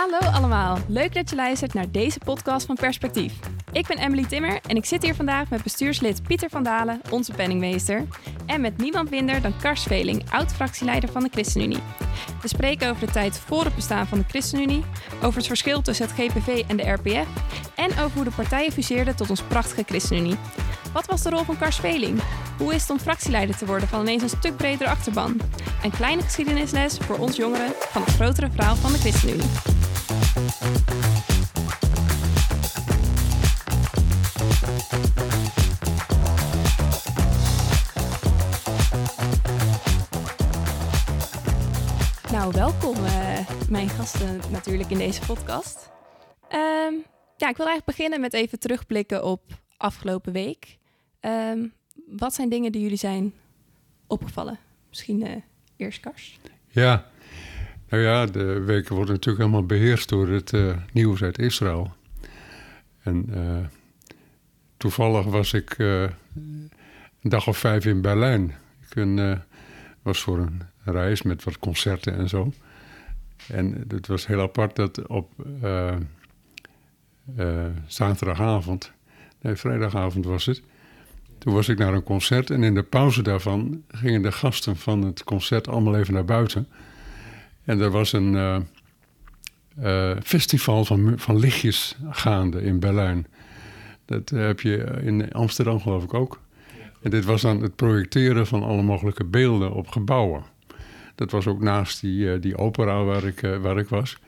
[0.00, 3.32] Hallo allemaal, leuk dat je luistert naar deze podcast van Perspectief.
[3.72, 7.32] Ik ben Emily Timmer en ik zit hier vandaag met bestuurslid Pieter van Dalen, onze
[7.32, 8.06] penningmeester.
[8.46, 11.82] En met niemand minder dan Kars Veling, oud-fractieleider van de ChristenUnie.
[12.42, 14.84] We spreken over de tijd voor het bestaan van de ChristenUnie,
[15.22, 17.28] over het verschil tussen het GPV en de RPF
[17.74, 20.36] en over hoe de partijen fuseerden tot ons prachtige ChristenUnie.
[20.92, 22.20] Wat was de rol van Kars Veling?
[22.58, 25.40] Hoe is het om fractieleider te worden van ineens een stuk bredere achterban?
[25.82, 29.79] Een kleine geschiedenisles voor ons jongeren van het grotere verhaal van de ChristenUnie.
[30.30, 30.42] Nou,
[42.52, 43.38] welkom uh,
[43.68, 45.90] mijn gasten natuurlijk in deze podcast.
[46.52, 47.04] Um,
[47.36, 49.42] ja, ik wil eigenlijk beginnen met even terugblikken op
[49.76, 50.78] afgelopen week.
[51.20, 51.72] Um,
[52.06, 53.34] wat zijn dingen die jullie zijn
[54.06, 54.58] opgevallen?
[54.88, 55.36] Misschien uh,
[55.76, 56.38] eerst Kars.
[56.68, 57.09] Ja,
[57.90, 61.92] nou ja, de weken worden natuurlijk helemaal beheerst door het uh, nieuws uit Israël.
[63.02, 63.58] En uh,
[64.76, 66.68] toevallig was ik een
[67.22, 68.54] dag of vijf in Berlijn.
[68.90, 69.38] Ik
[70.02, 72.52] was voor een reis met wat concerten en zo.
[73.48, 75.30] En het was heel apart dat op
[77.86, 78.92] zaterdagavond,
[79.40, 80.62] nee, vrijdagavond was het
[81.40, 85.02] toen was ik naar een concert en in de pauze daarvan gingen de gasten van
[85.04, 86.68] het concert allemaal even naar buiten.
[87.70, 88.56] En er was een uh,
[89.82, 93.26] uh, festival van, van lichtjes gaande in Berlijn.
[94.04, 96.40] Dat heb je in Amsterdam geloof ik ook.
[97.02, 100.42] En dit was dan het projecteren van alle mogelijke beelden op gebouwen.
[101.14, 104.18] Dat was ook naast die, die opera waar ik, waar ik was.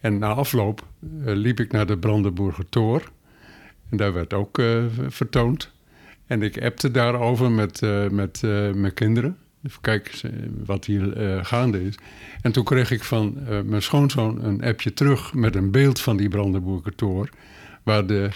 [0.00, 0.86] En na afloop
[1.24, 3.10] liep ik naar de Brandenburger Tor.
[3.90, 4.62] En daar werd ook
[5.08, 5.72] vertoond.
[6.26, 8.42] En ik appte daarover met, met
[8.74, 9.36] mijn kinderen.
[9.66, 10.30] Even kijken
[10.64, 11.94] wat hier uh, gaande is.
[12.40, 16.28] En toen kreeg ik van mijn schoonzoon een appje terug met een beeld van die
[16.28, 17.28] Brandenburger Tor.
[17.82, 18.30] Waar de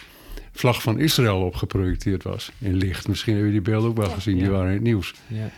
[0.53, 3.09] vlag van Israël op geprojecteerd was in licht.
[3.09, 5.15] Misschien hebben jullie die beelden ook wel gezien, die waren in het nieuws.
[5.27, 5.51] Ja.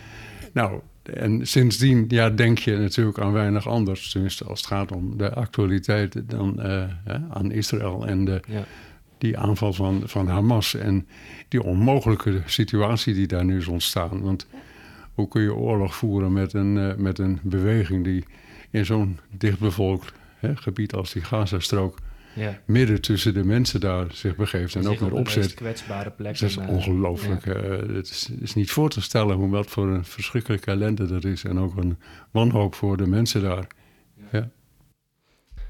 [0.53, 0.79] Nou,
[1.13, 4.11] en sindsdien ja, denk je natuurlijk aan weinig anders.
[4.11, 6.61] Tenminste, als het gaat om de actualiteit dan
[7.29, 8.41] aan Israël en de
[9.17, 11.07] die aanval van, van Hamas en
[11.47, 14.21] die onmogelijke situatie die daar nu is ontstaan.
[14.21, 14.47] Want
[15.19, 18.25] hoe kun je oorlog voeren met een, uh, met een beweging die
[18.71, 21.97] in zo'n dichtbevolkt hè, gebied als die Gazastrook
[22.35, 22.59] ja.
[22.65, 25.53] midden tussen de mensen daar zich begeeft en ook met opzet.
[25.53, 26.41] kwetsbare plekken.
[26.41, 27.45] Dat is uh, ongelooflijk.
[27.45, 27.55] Ja.
[27.55, 31.23] Uh, het is, is, niet voor te stellen hoe wat voor een verschrikkelijke ellende dat
[31.23, 31.97] is en ook een
[32.31, 33.67] wanhoop voor de mensen daar.
[34.31, 34.49] Ja.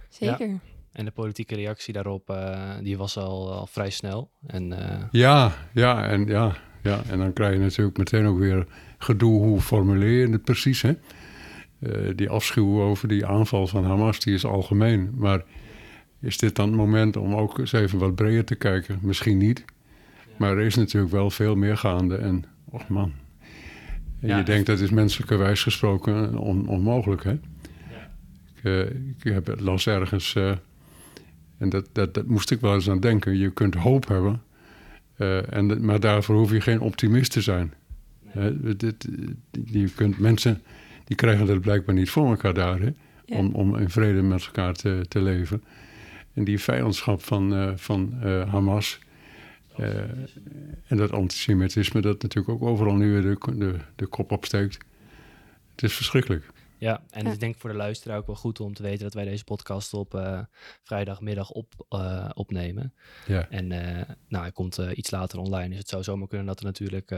[0.09, 0.59] Zeker.
[0.91, 4.31] En de politieke reactie daarop, uh, die was al, al vrij snel.
[4.47, 5.03] En, uh...
[5.11, 6.55] ja, ja, en, ja,
[6.89, 8.65] ja, en dan krijg je natuurlijk meteen ook weer
[8.97, 9.41] gedoe.
[9.41, 10.81] Hoe formuleer je het precies?
[10.81, 10.93] Hè?
[11.79, 15.09] Uh, die afschuw over die aanval van Hamas, die is algemeen.
[15.15, 15.43] Maar
[16.21, 18.99] is dit dan het moment om ook eens even wat breder te kijken?
[19.01, 19.65] Misschien niet.
[20.37, 22.15] Maar er is natuurlijk wel veel meer gaande.
[22.15, 23.11] En, och man.
[24.19, 27.37] En ja, je denkt dat is menselijkerwijs gesproken on, onmogelijk, hè?
[28.63, 28.79] Ja.
[28.79, 30.35] Ik, ik heb las ergens
[31.59, 33.37] en dat, dat, dat moest ik wel eens aan denken.
[33.37, 34.41] Je kunt hoop hebben,
[35.19, 37.73] uh, en, maar daarvoor hoef je geen optimist te zijn.
[38.33, 38.75] Nee.
[38.75, 39.07] dit,
[39.65, 40.61] je kunt mensen,
[41.03, 42.91] die krijgen dat blijkbaar niet voor elkaar daar, hè,
[43.25, 43.37] ja.
[43.37, 45.63] om, om in vrede met elkaar te, te leven.
[46.33, 48.99] En die vijandschap van, uh, van uh, Hamas
[50.87, 54.77] en dat antisemitisme, dat natuurlijk ook overal nu weer de, de, de kop opsteekt.
[55.71, 56.45] Het is verschrikkelijk.
[56.79, 57.31] Ja, en ja.
[57.31, 59.93] ik denk voor de luisteraar ook wel goed om te weten dat wij deze podcast
[59.93, 60.41] op uh,
[60.83, 62.93] vrijdagmiddag op, uh, opnemen.
[63.27, 63.49] Ja.
[63.49, 66.65] En uh, nou, hij komt iets later online, dus het zou zomaar kunnen dat er
[66.65, 67.11] natuurlijk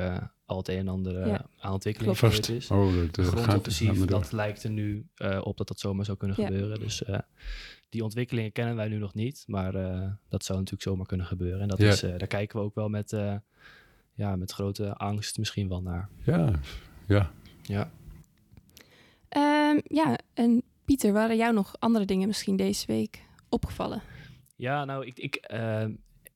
[0.46, 1.46] al het een en ander ja.
[1.60, 2.72] aan ontwikkeling gebeurd is.
[2.72, 5.08] Oh, de grondoffensief, dat lijkt er nu
[5.42, 6.48] op dat dat zomaar zou kunnen ja.
[6.48, 6.80] gebeuren.
[6.80, 7.04] Dus
[7.90, 9.72] die ontwikkelingen kennen wij nu nog niet, maar
[10.30, 11.62] dat zou natuurlijk zomaar kunnen gebeuren.
[11.62, 13.10] En dat is, daar kijken we ook wel met,
[14.14, 16.10] ja, met grote angst misschien wel naar.
[16.24, 16.52] Ja,
[17.08, 17.32] ja.
[17.62, 17.92] Ja.
[19.38, 24.02] Um, ja, en Pieter, waren jou nog andere dingen misschien deze week opgevallen?
[24.56, 25.86] Ja, nou, ik, ik uh,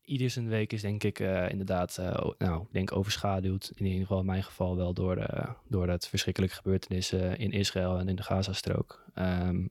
[0.05, 3.71] ieder zijn week is denk ik uh, inderdaad, uh, nou, denk overschaduwd.
[3.75, 7.97] In ieder geval in mijn geval wel door, uh, door dat verschrikkelijke gebeurtenissen in Israël
[7.99, 9.03] en in de Gazastrook.
[9.15, 9.69] Um,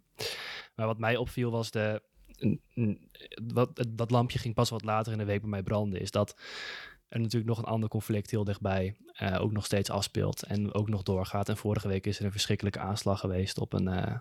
[0.75, 2.03] maar wat mij opviel was de,
[3.55, 6.37] wat, dat lampje ging pas wat later in de week bij mij branden, is dat
[7.15, 10.89] er natuurlijk nog een ander conflict heel dichtbij uh, ook nog steeds afspeelt en ook
[10.89, 11.49] nog doorgaat.
[11.49, 14.17] En vorige week is er een verschrikkelijke aanslag geweest op een, uh,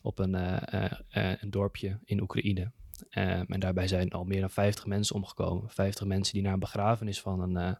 [0.00, 2.70] op een, uh, een dorpje in Oekraïne.
[3.10, 5.70] en daarbij zijn al meer dan 50 mensen omgekomen.
[5.70, 7.76] 50 mensen die naar een begrafenis van een,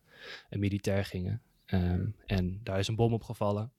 [0.50, 1.43] een militair gingen.
[1.67, 3.73] Um, en daar is een bom opgevallen.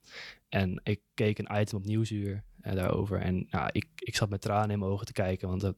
[0.48, 3.20] En ik keek een item op Nieuwsuur daarover.
[3.20, 5.76] En nou, ik, ik zat met tranen in mijn ogen te kijken, want het,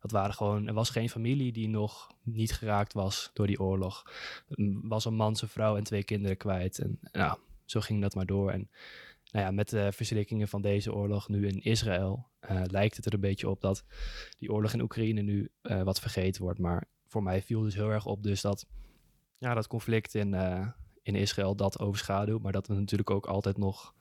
[0.00, 4.12] dat waren gewoon, er was geen familie die nog niet geraakt was door die oorlog.
[4.48, 6.78] Er was een man, zijn vrouw en twee kinderen kwijt.
[6.78, 8.50] En nou, zo ging dat maar door.
[8.50, 8.70] En
[9.30, 12.26] nou ja, met de verschrikkingen van deze oorlog nu in Israël
[12.64, 13.84] lijkt het er een beetje op dat
[14.38, 16.58] die oorlog in Oekraïne nu wat vergeten wordt.
[16.58, 18.66] Maar voor mij viel dus heel erg op dus dat
[19.38, 20.34] ja, dat conflict in,
[21.02, 22.42] in Israël dat overschaduwt.
[22.42, 23.94] Maar dat we natuurlijk ook altijd nog.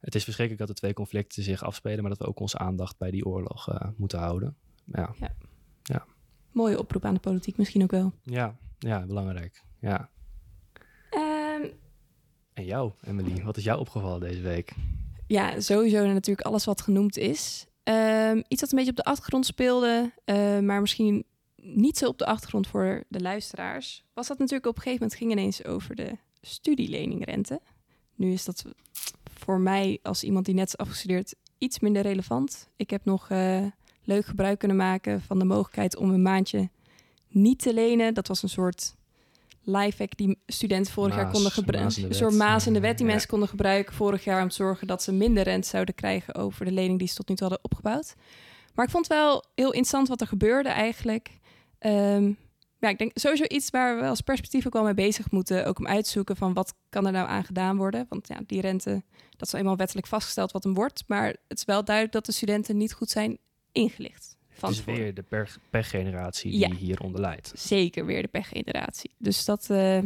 [0.00, 2.98] Het is verschrikkelijk dat de twee conflicten zich afspelen, maar dat we ook onze aandacht
[2.98, 4.56] bij die oorlog uh, moeten houden.
[4.84, 5.14] Ja.
[5.18, 5.34] ja.
[5.82, 6.06] ja.
[6.52, 8.12] Mooie oproep aan de politiek misschien ook wel.
[8.22, 9.64] Ja, ja belangrijk.
[9.80, 10.10] Ja.
[11.10, 11.72] Um,
[12.52, 14.74] en jou, Emily, wat is jou opgevallen deze week?
[15.26, 17.66] Ja, sowieso natuurlijk alles wat genoemd is.
[17.84, 21.24] Um, iets dat een beetje op de achtergrond speelde, uh, maar misschien
[21.56, 25.18] niet zo op de achtergrond voor de luisteraars, was dat natuurlijk op een gegeven moment
[25.18, 27.60] ging ineens over de studieleningrente.
[28.14, 28.64] Nu is dat
[29.46, 32.68] voor mij als iemand die net is afgestudeerd iets minder relevant.
[32.76, 33.64] Ik heb nog uh,
[34.04, 36.68] leuk gebruik kunnen maken van de mogelijkheid om een maandje
[37.28, 38.14] niet te lenen.
[38.14, 38.94] Dat was een soort
[39.62, 42.04] lifehack die studenten vorig jaar konden gebruiken.
[42.04, 44.86] Een soort maas in de wet die mensen konden gebruiken vorig jaar om te zorgen
[44.86, 47.64] dat ze minder rente zouden krijgen over de lening die ze tot nu toe hadden
[47.70, 48.14] opgebouwd.
[48.74, 51.30] Maar ik vond wel heel interessant wat er gebeurde eigenlijk.
[51.80, 52.36] Um,
[52.78, 55.66] ja, ik denk sowieso iets waar we als perspectief ook wel mee bezig moeten.
[55.66, 58.06] Ook om uit te zoeken van wat kan er nou aan gedaan worden.
[58.08, 59.02] Want ja, die rente,
[59.36, 61.04] dat is eenmaal wettelijk vastgesteld wat hem wordt.
[61.06, 63.38] Maar het is wel duidelijk dat de studenten niet goed zijn
[63.72, 64.36] ingelicht.
[64.50, 65.24] Van het is weer de
[65.70, 67.52] pechgeneratie die ja, hieronder leidt.
[67.56, 69.10] Zeker weer de pechgeneratie.
[69.18, 70.02] Dus dat, uh,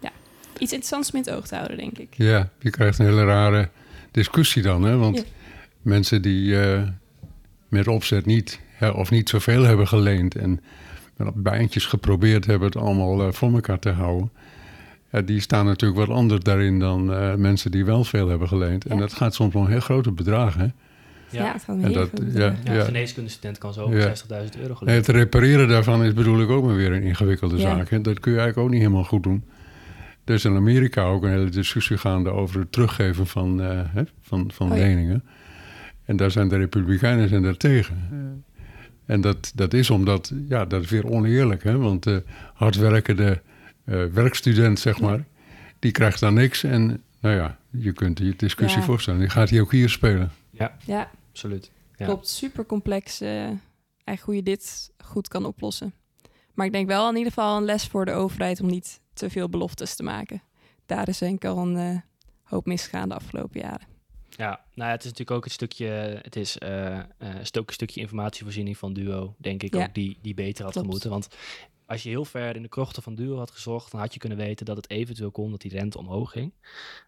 [0.00, 0.12] ja,
[0.58, 2.14] iets interessants om in het oog te houden, denk ik.
[2.16, 3.70] Ja, je krijgt een hele rare
[4.10, 4.82] discussie dan.
[4.82, 4.96] Hè?
[4.96, 5.24] Want
[5.82, 6.88] mensen die uh,
[7.68, 10.34] met opzet niet of niet zoveel hebben geleend...
[10.34, 10.60] en
[11.16, 14.30] met bijntjes geprobeerd hebben het allemaal uh, voor elkaar te houden.
[15.24, 18.84] die staan natuurlijk wat anders daarin dan uh, mensen die wel veel hebben geleend.
[18.84, 20.74] En dat gaat soms om heel grote bedragen.
[21.30, 24.24] Ja, het gaat dat, ja, ja, Een geneeskundestudent kan zo over
[24.54, 25.06] 60.000 euro geleend.
[25.06, 27.90] Het repareren daarvan is bedoel ik ook maar weer een ingewikkelde zaak.
[27.90, 28.00] Hè?
[28.00, 29.44] Dat kun je eigenlijk ook niet helemaal goed doen.
[30.24, 34.02] Er is in Amerika ook een hele discussie gaande over het teruggeven van, uh, hè,
[34.20, 35.24] van, van oh, leningen.
[36.04, 38.08] En daar zijn de Republikeinen zijn daar tegen.
[39.06, 41.62] En dat, dat is omdat, ja, dat is weer oneerlijk.
[41.62, 41.78] Hè?
[41.78, 42.22] Want de
[42.54, 43.42] hardwerkende
[43.84, 45.24] uh, werkstudent, zeg maar,
[45.78, 46.64] die krijgt dan niks.
[46.64, 49.20] En nou ja, je kunt je discussie voorstellen.
[49.20, 50.32] Die gaat hij ook hier spelen.
[50.50, 51.10] Ja, ja.
[51.30, 51.70] absoluut.
[51.96, 52.04] Ja.
[52.04, 53.22] Klopt, super complex.
[53.22, 55.92] Uh, eigenlijk hoe je dit goed kan oplossen.
[56.54, 59.30] Maar ik denk wel in ieder geval een les voor de overheid om niet te
[59.30, 60.42] veel beloftes te maken.
[60.86, 61.98] Daar is denk ik al een uh,
[62.42, 63.93] hoop misgegaan de afgelopen jaren.
[64.36, 65.86] Ja, nou ja, het is natuurlijk ook een stukje,
[66.22, 66.98] het is, uh,
[67.58, 71.10] ook een stukje informatievoorziening van Duo, denk ik, ook die, die beter had gemoeten.
[71.10, 71.28] Want
[71.86, 74.38] als je heel ver in de krochten van Duo had gezocht, dan had je kunnen
[74.38, 76.52] weten dat het eventueel kon dat die rente omhoog ging.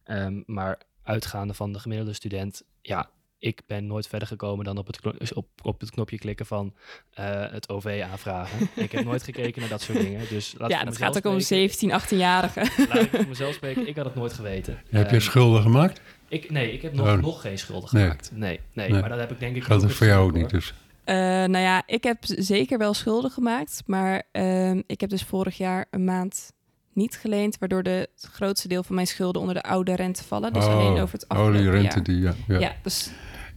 [0.07, 4.87] Um, maar uitgaande van de gemiddelde student, ja, ik ben nooit verder gekomen dan op
[4.87, 6.75] het, op, op het knopje klikken van
[7.19, 8.69] uh, het OV aanvragen.
[8.85, 10.29] ik heb nooit gekeken naar dat soort dingen.
[10.29, 12.89] Dus laat ja, dat gaat ook om 17, 18-jarigen.
[12.89, 13.87] Laat ik voor mezelf spreken.
[13.89, 14.83] Ik had het nooit geweten.
[14.91, 16.01] Heb je um, schulden gemaakt?
[16.29, 17.19] Ik, nee, ik heb nog, oh.
[17.19, 18.31] nog geen schulden gemaakt.
[18.35, 20.51] Nee, nee, nee, maar dat heb ik denk ik Dat is voor jou ook niet
[20.51, 20.75] dus?
[21.07, 23.83] Uh, nou ja, ik heb zeker wel schulden gemaakt.
[23.87, 26.53] Maar uh, ik heb dus vorig jaar een maand
[26.93, 30.53] niet geleend, waardoor de, het grootste deel van mijn schulden onder de oude rente vallen.
[30.53, 32.05] Dus oh, alleen over het afgelopen oude rente jaar.
[32.05, 32.35] die, ja.
[32.47, 33.11] Ja, ja dus...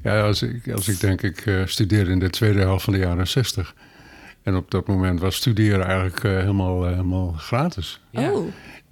[0.04, 3.00] ja als, ik, als ik denk, ik uh, studeerde in de tweede helft van de
[3.00, 3.75] jaren zestig.
[4.43, 8.01] En op dat moment was studeren eigenlijk uh, helemaal, uh, helemaal gratis.
[8.10, 8.32] Ja.
[8.32, 8.48] Oh.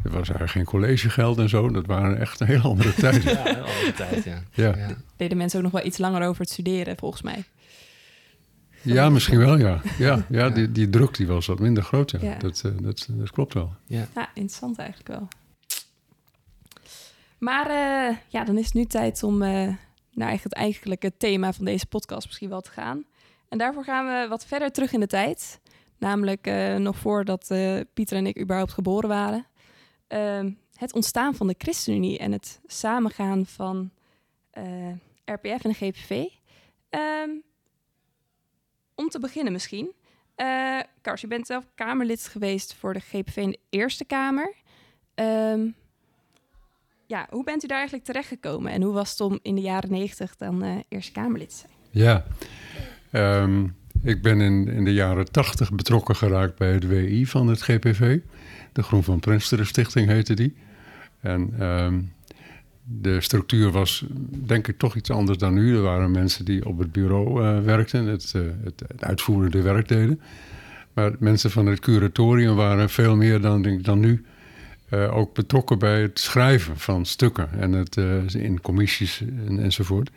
[0.07, 1.69] Er was eigenlijk geen collegegeld en zo.
[1.69, 3.23] Dat waren echt een hele andere tijden.
[3.23, 4.43] ja, een andere tijd, ja.
[4.53, 4.75] ja.
[4.77, 4.97] ja.
[5.15, 7.43] Deden mensen ook nog wel iets langer over het studeren, volgens mij.
[8.81, 9.81] Ja, misschien wel, ja.
[9.97, 12.37] Ja, ja die, die druk die was wat minder groot, ja.
[12.37, 13.73] Dat, uh, dat, dat klopt wel.
[13.85, 14.07] Ja.
[14.15, 15.27] ja, interessant eigenlijk wel.
[17.37, 21.53] Maar uh, ja, dan is het nu tijd om uh, naar eigenlijk het eigenlijke thema
[21.53, 23.03] van deze podcast misschien wel te gaan.
[23.49, 25.59] En daarvoor gaan we wat verder terug in de tijd.
[25.97, 27.47] Namelijk nog voordat
[27.93, 29.45] Pieter en ik überhaupt geboren waren.
[30.07, 33.91] Ehm, het ontstaan van de ChristenUnie en het samengaan van
[35.25, 36.25] RPF en de GPV.
[36.89, 37.43] Um,
[38.95, 39.91] om te beginnen misschien.
[40.37, 44.53] Uh, Kars, je bent zelf Kamerlid geweest voor de GPV in de Eerste Kamer.
[45.15, 45.75] Um,
[47.05, 48.71] ja, hoe bent u daar eigenlijk terechtgekomen?
[48.71, 51.71] En hoe was het om in de jaren negentig dan uh, Eerste Kamerlid te zijn?
[51.91, 52.25] Ja,
[54.03, 58.19] ik ben in, in de jaren tachtig betrokken geraakt bij het WI van het GPV.
[58.77, 60.53] De Groen van Prensteren Stichting heette die.
[61.19, 62.11] En um,
[62.83, 64.05] de structuur was
[64.45, 65.75] denk ik toch iets anders dan nu.
[65.75, 69.87] Er waren mensen die op het bureau uh, werkten, het, uh, het, het, uitvoerende werk
[69.87, 70.21] deden.
[70.93, 74.25] Maar mensen van het curatorium waren veel meer dan, denk dan nu
[74.89, 77.95] uh, ook betrokken bij het schrijven van stukken en het
[78.35, 80.09] in commissies en, enzovoort.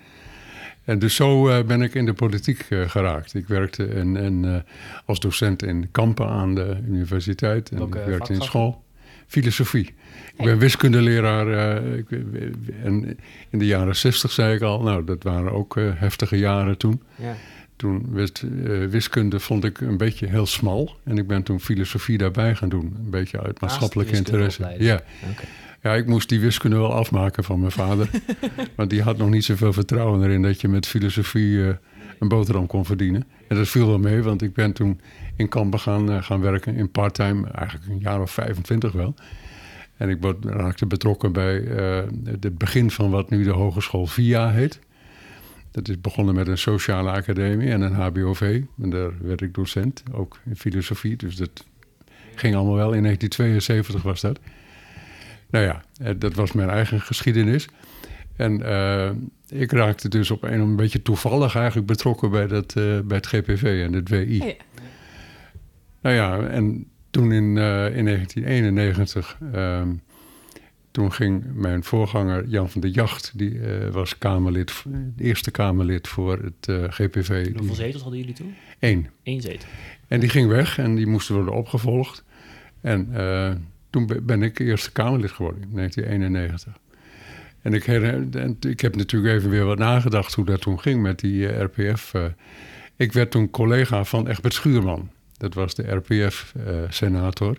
[0.84, 3.34] En dus zo eh, ben ik in de politiek uh, geraakt.
[3.34, 4.56] Ik werkte in, in, uh,
[5.04, 7.70] als docent in Kampen aan de universiteit.
[7.70, 8.84] En Welke ik werkte in school.
[9.26, 9.94] Filosofie.
[10.36, 11.82] Ik ben wiskundeleraar.
[11.84, 12.10] ik,
[12.82, 13.18] en
[13.50, 17.02] in de jaren zestig zei ik al, nou, dat waren ook heftige jaren toen.
[17.16, 17.36] Ja.
[17.76, 18.44] Toen werd
[18.88, 20.96] wiskunde vond ik een beetje heel smal.
[21.04, 22.94] En ik ben toen filosofie daarbij gaan doen.
[23.04, 24.74] Een beetje uit maatschappelijk interesse.
[24.78, 25.00] Ja.
[25.30, 25.48] Okay.
[25.82, 28.10] Ja, ik moest die wiskunde wel afmaken van mijn vader.
[28.76, 31.68] want die had nog niet zoveel vertrouwen erin dat je met filosofie uh,
[32.18, 33.24] een boterham kon verdienen.
[33.48, 35.00] En dat viel wel mee, want ik ben toen
[35.36, 39.14] in Kampen gaan, uh, gaan werken in parttime, eigenlijk een jaar of 25 wel.
[39.96, 44.80] En ik raakte betrokken bij uh, het begin van wat nu de Hogeschool VIA heet.
[45.70, 48.62] Dat is begonnen met een sociale academie en een HBOV.
[48.82, 51.16] En daar werd ik docent, ook in filosofie.
[51.16, 51.64] Dus dat
[52.34, 52.92] ging allemaal wel.
[52.92, 54.40] In 1972 was dat.
[55.50, 55.82] Nou ja,
[56.14, 57.68] dat was mijn eigen geschiedenis.
[58.40, 59.10] En uh,
[59.60, 63.26] ik raakte dus op een, een beetje toevallig eigenlijk betrokken bij, dat, uh, bij het
[63.26, 64.40] GPV en het WI.
[64.40, 64.54] Oh ja.
[66.00, 69.38] Nou ja, en toen in, uh, in 1991,
[70.90, 74.84] toen ging mijn voorganger Jan van der Jacht, die was Kamerlid,
[75.16, 77.56] de eerste Kamerlid voor het GPV.
[77.56, 78.54] Hoeveel zetels hadden jullie toen?
[78.78, 79.08] Eén.
[79.22, 79.68] Eén zetel.
[80.08, 82.24] En die ging weg en die moesten worden opgevolgd.
[82.80, 83.08] En
[83.90, 86.78] toen ben ik Eerste Kamerlid geworden in 1991.
[87.62, 91.18] En ik, en ik heb natuurlijk even weer wat nagedacht hoe dat toen ging met
[91.18, 92.14] die uh, RPF.
[92.14, 92.24] Uh,
[92.96, 95.10] ik werd toen collega van Egbert Schuurman.
[95.36, 97.58] Dat was de RPF-senator.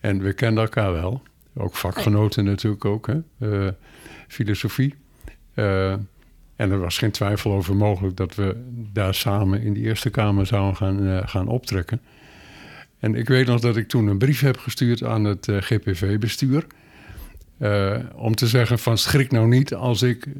[0.00, 1.22] en we kenden elkaar wel.
[1.54, 3.72] Ook vakgenoten natuurlijk ook, hè?
[4.28, 4.94] Filosofie.
[5.54, 10.46] en er was geen twijfel over mogelijk dat we daar samen in de Eerste Kamer
[10.46, 12.00] zouden gaan, gaan optrekken.
[12.98, 16.66] En ik weet nog dat ik toen een brief heb gestuurd aan het uh, GPV-bestuur.
[17.58, 20.32] Uh, om te zeggen van schrik nou niet als ik uh,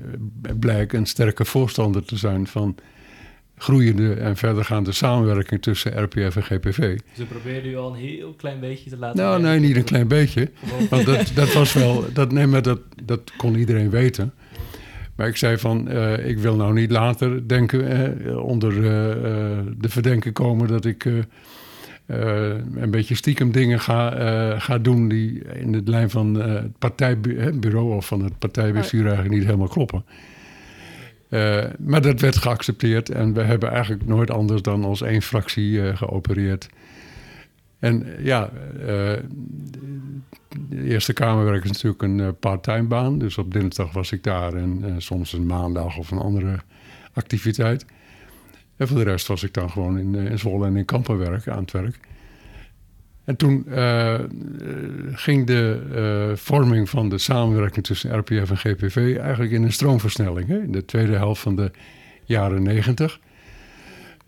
[0.61, 2.75] blijk een sterke voorstander te zijn van
[3.57, 6.99] groeiende en verdergaande samenwerking tussen RPF en GPV.
[7.13, 10.09] Ze probeerden u al een heel klein beetje te laten Nou, nee, niet een klein
[10.09, 10.51] beetje.
[10.91, 14.35] Want dat, dat was wel, dat, nee, maar dat, dat kon iedereen weten.
[15.15, 18.75] Maar ik zei van, uh, ik wil nou niet later denken, onder
[19.79, 21.23] de verdenking komen dat ik uh,
[22.07, 26.79] een beetje stiekem dingen ga, uh, ga doen die in het lijn van uh, het
[26.79, 30.05] partijbureau of van het partijbestuur eigenlijk niet helemaal kloppen.
[31.79, 36.69] maar dat werd geaccepteerd en we hebben eigenlijk nooit anders dan als één fractie geopereerd.
[37.79, 38.51] En ja,
[40.69, 43.19] de Eerste Kamerwerk is natuurlijk een part-time baan.
[43.19, 46.59] Dus op dinsdag was ik daar en soms een maandag of een andere
[47.13, 47.87] activiteit.
[48.77, 51.53] En voor de rest was ik dan gewoon in, in Zwolle en in Kampen werken,
[51.53, 51.99] aan het werk.
[53.25, 54.15] En toen uh,
[55.13, 60.49] ging de vorming van de samenwerking tussen RPF en GPV eigenlijk in een stroomversnelling.
[60.49, 60.59] Hè?
[60.59, 61.71] In de tweede helft van de
[62.25, 63.21] jaren negentig.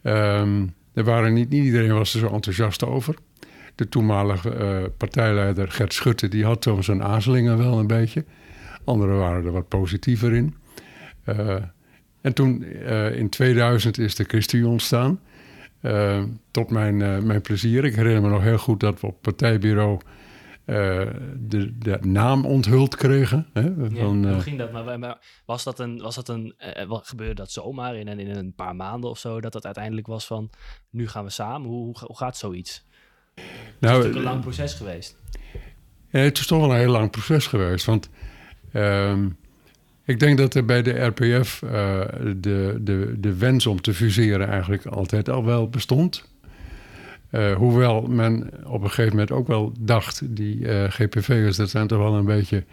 [0.02, 3.14] Um, er waren niet, niet iedereen was er zo enthousiast over.
[3.74, 8.24] De toenmalige partijleider Gert Schutte die had zo zijn aarzelingen wel een beetje.
[8.84, 10.54] Anderen waren er wat positiever in.
[12.20, 15.20] En toen uh, in 2000 is de ChristenUnie ontstaan.
[15.82, 17.84] Uh, tot mijn, uh, mijn plezier.
[17.84, 20.00] Ik herinner me nog heel goed dat we op partijbureau
[21.38, 23.46] de, de naam onthuld kregen.
[23.52, 24.72] Hè, van, ja, hoe ging dat?
[24.72, 26.54] Maar, maar, was dat een, was dat een
[26.86, 29.40] wat gebeurde dat zomaar in een, in een paar maanden of zo?
[29.40, 30.50] Dat dat uiteindelijk was van,
[30.90, 31.68] nu gaan we samen.
[31.68, 32.86] Hoe, hoe, hoe gaat zoiets?
[33.34, 33.46] Nou,
[33.78, 35.16] het is natuurlijk een lang proces geweest.
[36.10, 37.84] Ja, het is toch wel een heel lang proces geweest.
[37.84, 38.10] Want...
[38.72, 39.36] Um,
[40.08, 41.70] ik denk dat er bij de RPF uh,
[42.36, 46.28] de, de, de wens om te fuseren eigenlijk altijd al wel bestond.
[47.30, 51.86] Uh, hoewel men op een gegeven moment ook wel dacht, die uh, GPV'ers, dat zijn
[51.86, 52.64] toch wel een beetje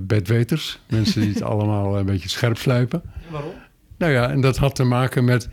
[0.00, 0.80] bedweters.
[0.88, 3.02] Mensen die het allemaal een beetje scherp slijpen.
[3.30, 3.52] Waarom?
[3.96, 5.48] Nou ja, en dat had te maken met...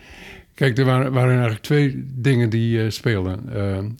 [0.53, 3.39] Kijk, er waren, waren eigenlijk twee dingen die speelden.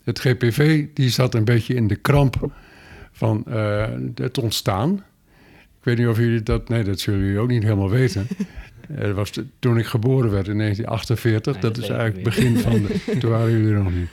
[0.04, 2.50] het GPV die zat een beetje in de kramp
[3.12, 3.44] van
[4.14, 5.04] het ontstaan
[5.86, 6.68] weet niet of jullie dat...
[6.68, 8.26] Nee, dat zullen jullie ook niet helemaal weten.
[9.14, 11.52] Was toen ik geboren werd in 1948.
[11.52, 12.82] Nee, dat, dat is eigenlijk het begin van...
[12.82, 14.08] De, toen waren jullie er nog niet.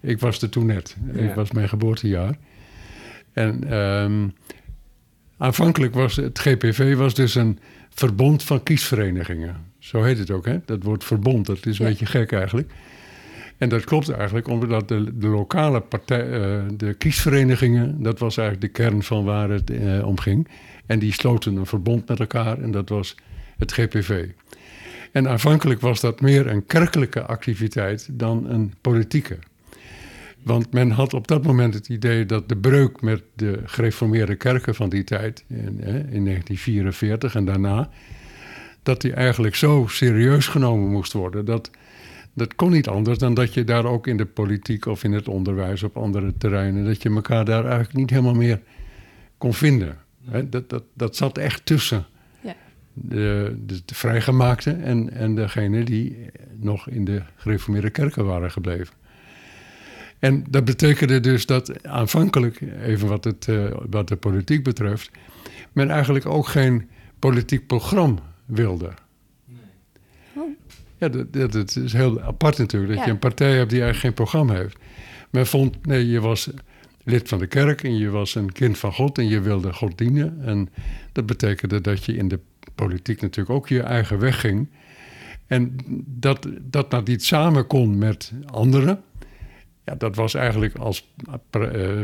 [0.00, 0.96] Ik was er toen net.
[1.12, 1.20] Ja.
[1.20, 2.36] Ik was mijn geboortejaar.
[3.32, 4.34] En um,
[5.36, 7.58] aanvankelijk was het GPV was dus een
[7.90, 9.56] verbond van kiesverenigingen.
[9.78, 10.58] Zo heet het ook, hè?
[10.64, 11.90] Dat woord verbond, dat is een ja.
[11.90, 12.72] beetje gek eigenlijk.
[13.58, 18.74] En dat klopt eigenlijk, omdat de, de lokale partij, uh, de kiesverenigingen, dat was eigenlijk
[18.74, 20.48] de kern van waar het uh, om ging.
[20.86, 23.16] En die sloten een verbond met elkaar en dat was
[23.58, 24.28] het GPV.
[25.12, 29.38] En aanvankelijk was dat meer een kerkelijke activiteit dan een politieke.
[30.42, 34.74] Want men had op dat moment het idee dat de breuk met de gereformeerde kerken
[34.74, 35.58] van die tijd, in,
[36.10, 37.90] in 1944 en daarna,
[38.82, 41.44] dat die eigenlijk zo serieus genomen moest worden.
[41.44, 41.70] Dat,
[42.36, 45.28] dat kon niet anders dan dat je daar ook in de politiek of in het
[45.28, 48.60] onderwijs op andere terreinen, dat je elkaar daar eigenlijk niet helemaal meer
[49.38, 49.98] kon vinden.
[50.44, 52.06] dat, dat, dat zat echt tussen
[52.40, 52.54] ja.
[52.92, 58.94] de, de, de vrijgemaakten en, en degene die nog in de gereformeerde kerken waren gebleven.
[60.18, 65.10] En dat betekende dus dat aanvankelijk, even wat, het, uh, wat de politiek betreft,
[65.72, 66.88] men eigenlijk ook geen
[67.18, 68.92] politiek programma wilde.
[70.98, 74.24] Ja, dat, dat, is heel apart natuurlijk, dat je een partij hebt die eigenlijk geen
[74.24, 74.78] programma heeft.
[75.30, 76.50] Men vond, nee, je was
[77.04, 79.98] lid van de kerk en je was een kind van God en je wilde God
[79.98, 80.38] dienen.
[80.44, 80.68] En
[81.12, 82.40] dat betekende dat je in de
[82.74, 84.68] politiek natuurlijk ook je eigen weg ging.
[85.46, 85.76] En
[86.06, 89.02] dat dat, dat niet samen kon met anderen,
[89.84, 91.12] ja, dat was eigenlijk als
[91.58, 92.00] uh,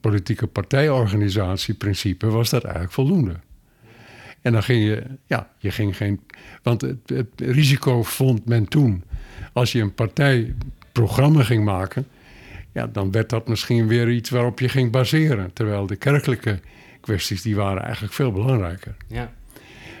[0.00, 3.34] politieke partijorganisatie principe was dat eigenlijk voldoende.
[4.46, 6.20] En dan ging je, ja, je ging geen.
[6.62, 9.04] Want het, het risico vond men toen.
[9.52, 12.06] Als je een partijprogramma ging maken,
[12.72, 15.52] ja, dan werd dat misschien weer iets waarop je ging baseren.
[15.52, 16.60] Terwijl de kerkelijke
[17.00, 18.96] kwesties, die waren eigenlijk veel belangrijker.
[19.08, 19.32] Ja.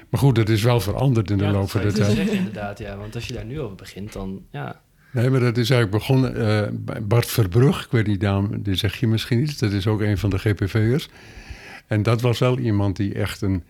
[0.08, 2.12] Maar goed, dat is wel veranderd in de loop van de tijd.
[2.12, 2.96] Zeggen, inderdaad, ja.
[2.96, 4.80] Want als je daar nu over begint, dan ja.
[5.12, 7.84] Nee, maar dat is eigenlijk begonnen uh, bij Bart Verbrug.
[7.84, 9.58] Ik weet niet, daarom, die zeg je misschien iets.
[9.58, 11.08] Dat is ook een van de GPV'ers.
[11.86, 13.62] En dat was wel iemand die echt een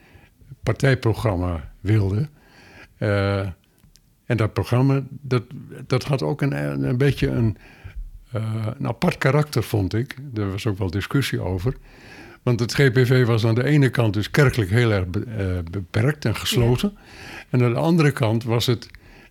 [0.62, 2.28] partijprogramma wilde.
[2.98, 3.38] Uh,
[4.24, 5.42] en dat programma, dat,
[5.86, 7.56] dat had ook een, een beetje een,
[8.34, 10.16] uh, een apart karakter, vond ik.
[10.34, 11.74] Er was ook wel discussie over.
[12.42, 15.04] Want het GPV was aan de ene kant dus kerkelijk heel erg
[15.70, 16.96] beperkt en gesloten.
[17.50, 18.88] En aan de andere kant was het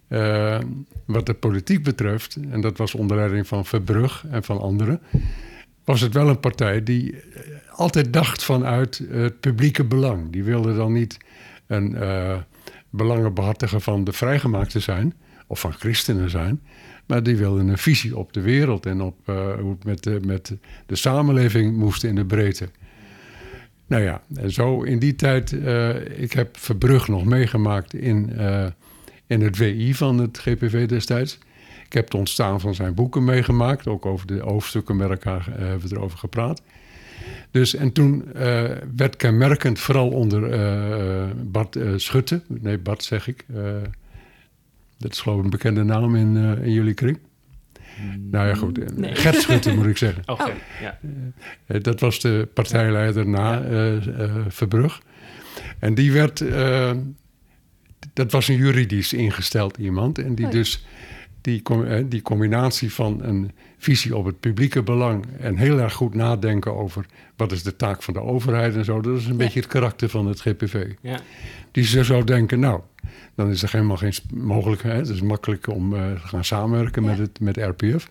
[0.09, 0.59] uh,
[1.05, 5.01] wat de politiek betreft, en dat was onder leiding van Verbrug en van anderen,
[5.83, 7.41] was het wel een partij die eh,
[7.75, 10.31] altijd dacht vanuit het publieke belang.
[10.31, 11.17] Die wilde dan niet
[11.67, 12.37] een uh,
[12.89, 15.13] belangenbehartiger van de vrijgemaakte zijn,
[15.47, 16.61] of van christenen zijn,
[17.05, 20.19] maar die wilde een visie op de wereld en op uh, hoe het met de,
[20.25, 22.69] met de samenleving moest in de breedte.
[23.87, 28.29] Nou ja, en zo in die tijd, uh, ik heb Verbrug nog meegemaakt in
[29.27, 31.39] in het WI van het GPV destijds.
[31.85, 33.87] Ik heb het ontstaan van zijn boeken meegemaakt.
[33.87, 36.61] Ook over de hoofdstukken met elkaar hebben we erover gepraat.
[37.51, 38.63] Dus, en toen uh,
[38.95, 42.41] werd kenmerkend, vooral onder uh, Bart Schutte.
[42.47, 43.45] Nee, Bart zeg ik.
[44.97, 47.19] dat is geloof ik een bekende naam in, in jullie kring.
[48.01, 48.97] Mm, nou ja, goed.
[48.97, 49.15] Nee.
[49.15, 50.23] Gert Schutte moet ik zeggen.
[50.35, 50.99] Oké, ja.
[51.79, 53.63] dat was de partijleider na
[54.47, 55.01] Verbrug.
[55.79, 56.43] En die werd
[58.13, 60.19] dat was een juridisch ingesteld iemand.
[60.19, 60.85] En die oh dus
[61.45, 66.13] die, eh, die combinatie van een visie op het publieke belang en heel erg goed
[66.13, 67.05] nadenken over
[67.35, 69.01] wat is de taak van de overheid en zo.
[69.01, 70.91] Dat is een beetje het karakter van het GPV.
[71.01, 71.19] Ja.
[71.71, 72.81] Die ze zou denken, nou,
[73.35, 75.07] dan is er helemaal geen mogelijkheid.
[75.07, 78.09] Het is makkelijk om uh, te gaan samenwerken met, het, met RPF.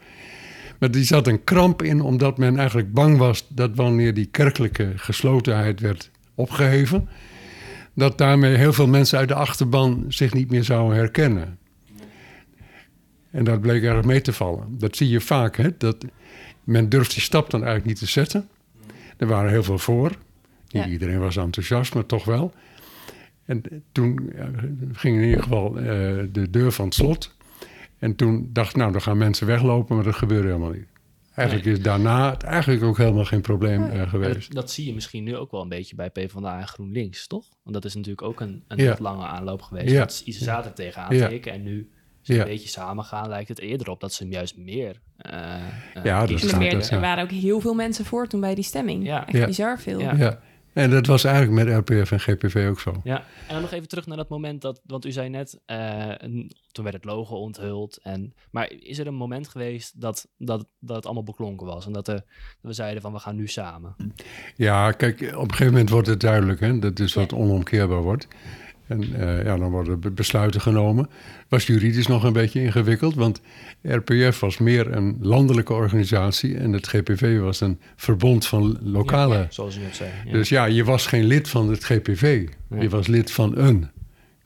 [0.78, 4.92] Maar die zat een kramp in, omdat men eigenlijk bang was dat wanneer die kerkelijke
[4.96, 7.08] geslotenheid werd opgeheven,
[7.94, 11.58] dat daarmee heel veel mensen uit de achterban zich niet meer zouden herkennen.
[13.34, 14.78] En dat bleek erg mee te vallen.
[14.78, 15.76] Dat zie je vaak, hè?
[15.78, 16.04] dat
[16.64, 18.48] men durft die stap dan eigenlijk niet te zetten.
[19.16, 20.12] Er waren heel veel voor.
[20.70, 22.52] Niet iedereen was enthousiast, maar toch wel.
[23.44, 24.32] En toen
[24.92, 25.84] ging in ieder geval uh,
[26.32, 27.36] de deur van het slot.
[27.98, 30.86] En toen dacht ik, nou, dan gaan mensen weglopen, maar dat gebeurde helemaal niet.
[31.34, 34.34] Eigenlijk is daarna het eigenlijk ook helemaal geen probleem uh, geweest.
[34.34, 37.46] Dat, dat, zie je misschien nu ook wel een beetje bij PvdA en GroenLinks, toch?
[37.62, 39.94] Want dat is natuurlijk ook een, een lange aanloop geweest.
[39.94, 41.88] Dat ze zaten tegenaan tekenen en nu
[42.26, 45.00] ze een beetje samen gaan, lijkt het eerder op dat ze hem juist meer
[45.32, 49.04] uh, ja, dat meer, Er waren ook heel veel mensen voor toen bij die stemming.
[49.04, 49.26] Ja.
[49.26, 50.00] Echt bizar veel.
[50.00, 50.40] Ja.
[50.72, 53.00] En dat was eigenlijk met RPF en GPV ook zo.
[53.04, 56.12] Ja, en dan nog even terug naar dat moment dat, want u zei net, uh,
[56.72, 57.98] toen werd het logo onthuld.
[58.02, 61.92] En, maar is er een moment geweest dat, dat, dat het allemaal beklonken was en
[61.92, 62.22] dat, de,
[62.60, 63.96] we zeiden van we gaan nu samen?
[64.56, 68.28] Ja, kijk, op een gegeven moment wordt het duidelijk, hè, dat is wat onomkeerbaar wordt.
[68.86, 71.08] En uh, ja, dan worden besluiten genomen.
[71.48, 73.40] Was juridisch nog een beetje ingewikkeld, want
[73.82, 79.36] RPF was meer een landelijke organisatie en het GPV was een verbond van lokale.
[79.36, 80.10] Ja, zoals u net zei.
[80.30, 82.48] Dus ja, je was geen lid van het GPV.
[82.78, 83.88] Je was lid van een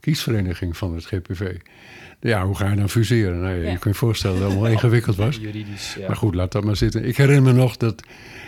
[0.01, 1.57] kiesvereniging van het GPV.
[2.20, 3.40] Ja, hoe ga je dan fuseren?
[3.40, 5.37] Nou, je kunt je voorstellen dat het allemaal ingewikkeld was.
[5.42, 7.05] Juridisch, Maar goed, laat dat maar zitten.
[7.05, 8.03] Ik herinner me nog dat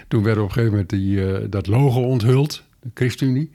[0.09, 3.50] toen werd op een gegeven moment die, uh, dat logo onthuld, de ChristenUnie.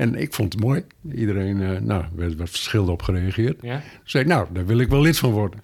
[0.00, 0.84] En ik vond het mooi.
[1.14, 3.58] Iedereen, uh, nou, werd wat verschillend op gereageerd.
[3.62, 3.82] Ja?
[4.04, 5.60] Zei ik, nou, daar wil ik wel lid van worden.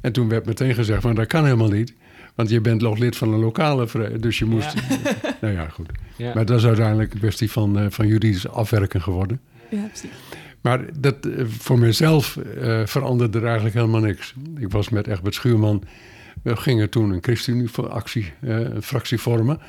[0.00, 1.94] En toen werd meteen gezegd, van dat kan helemaal niet.
[2.34, 4.22] Want je bent nog lid van een lokale vereniging.
[4.22, 4.74] Dus je moest...
[5.40, 5.90] nou ja, goed.
[6.34, 9.40] Maar dat is uiteindelijk een kwestie van, uh, van juridisch afwerken geworden.
[9.68, 10.10] Ja, precies.
[10.60, 14.34] Maar dat, eh, voor mezelf uh, veranderde er eigenlijk helemaal niks.
[14.58, 15.82] Ik was met Egbert Schuurman.
[16.42, 19.60] We gingen toen een ChristenUnie-actie, uh, een fractie vormen.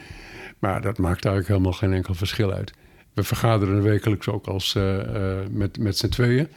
[0.60, 2.74] Maar dat maakt eigenlijk helemaal geen enkel verschil uit.
[3.16, 4.78] We vergaderen wekelijks ook als,
[5.52, 6.48] met, met z'n tweeën.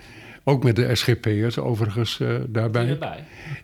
[0.44, 2.98] Ook met de SGP'ers overigens daarbij.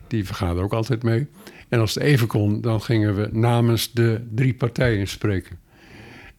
[0.07, 1.27] Die vergaderen ook altijd mee.
[1.69, 5.59] En als het even kon, dan gingen we namens de drie partijen spreken.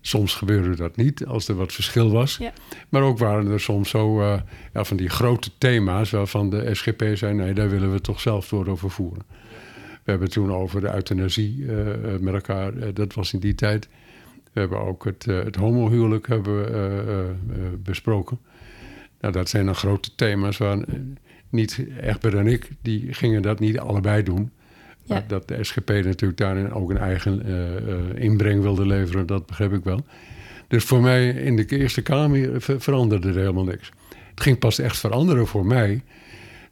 [0.00, 2.36] Soms gebeurde dat niet als er wat verschil was.
[2.36, 2.52] Ja.
[2.88, 4.40] Maar ook waren er soms zo uh,
[4.72, 8.48] ja, van die grote thema's waarvan de SGP zei: nee, daar willen we toch zelf
[8.48, 9.22] door over voeren.
[10.04, 11.86] We hebben toen over de euthanasie uh,
[12.20, 13.88] met elkaar, uh, dat was in die tijd.
[14.56, 17.34] We hebben ook het, het homohuwelijk hebben we,
[17.82, 18.38] besproken.
[19.20, 20.84] Nou, dat zijn dan grote thema's waar
[21.48, 24.50] niet Egbert en ik, die gingen dat niet allebei doen.
[25.02, 25.24] Ja.
[25.26, 29.84] Dat de SGP natuurlijk daarin ook een eigen uh, inbreng wilde leveren, dat begrijp ik
[29.84, 30.06] wel.
[30.68, 33.90] Dus voor mij in de Eerste Kamer veranderde er helemaal niks.
[34.30, 36.02] Het ging pas echt veranderen voor mij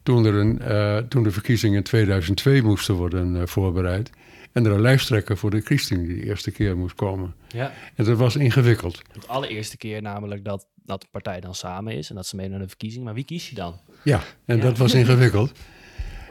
[0.03, 4.09] toen, er een, uh, toen de verkiezingen in 2002 moesten worden voorbereid.
[4.55, 7.35] En er een lijsttrekker voor de ChristenUnie die de eerste keer moest komen.
[7.47, 7.73] Ja.
[7.95, 9.01] En dat was ingewikkeld.
[9.13, 12.49] De allereerste keer namelijk dat, dat de partij dan samen is en dat ze mee
[12.49, 13.03] naar de verkiezing.
[13.03, 13.79] Maar wie kies je dan?
[14.03, 15.51] Ja, en dat was ingewikkeld.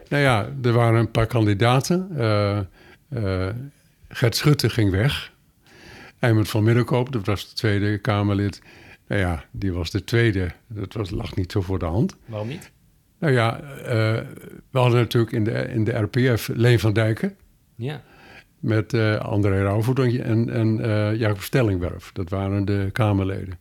[0.08, 2.08] Nou ja, er waren een paar kandidaten.
[2.16, 2.60] Uh,
[3.08, 3.48] uh,
[4.08, 5.32] Gert Schutte ging weg.
[6.18, 8.62] Eimert van Middelkoop, dat was de tweede Kamerlid.
[9.08, 10.50] Nou ja, die was de tweede.
[10.68, 12.16] Dat was, lag niet zo voor de hand.
[12.26, 12.70] Waarom niet?
[13.18, 13.86] Nou ja, uh,
[14.70, 17.36] we hadden natuurlijk in de, in de RPF Leen van Dijken.
[17.74, 18.02] Ja.
[18.64, 22.10] Met uh, André Rauwvoet en, en uh, Jacob Stellingwerf.
[22.12, 23.58] Dat waren de Kamerleden.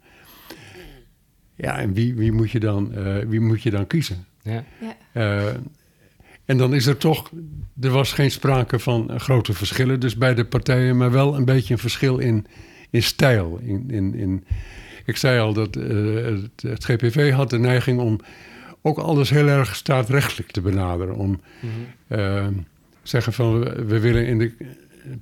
[1.56, 2.94] Ja, en wie, wie, moet, je dan,
[3.28, 4.26] wie moet je dan kiezen?
[4.42, 4.63] Ja.
[5.13, 5.54] ja.
[6.46, 7.32] En dan is er toch,
[7.82, 11.74] er was geen sprake van grote verschillen dus bij de partijen, maar wel een beetje
[11.74, 12.46] een verschil in,
[12.89, 13.60] in stijl.
[13.62, 14.46] In, in, in,
[15.06, 18.20] ik zei al dat uh, het, het, GPV had de neiging om
[18.82, 21.16] ook alles heel erg staatrechtelijk te benaderen.
[21.16, 21.70] Om mm
[22.08, 22.48] uh,
[23.04, 24.52] zeggen van we willen in de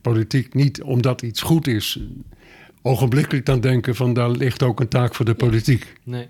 [0.01, 1.99] politiek niet omdat iets goed is,
[2.81, 5.93] ogenblikkelijk dan denken van daar ligt ook een taak voor de politiek.
[6.03, 6.27] Nee.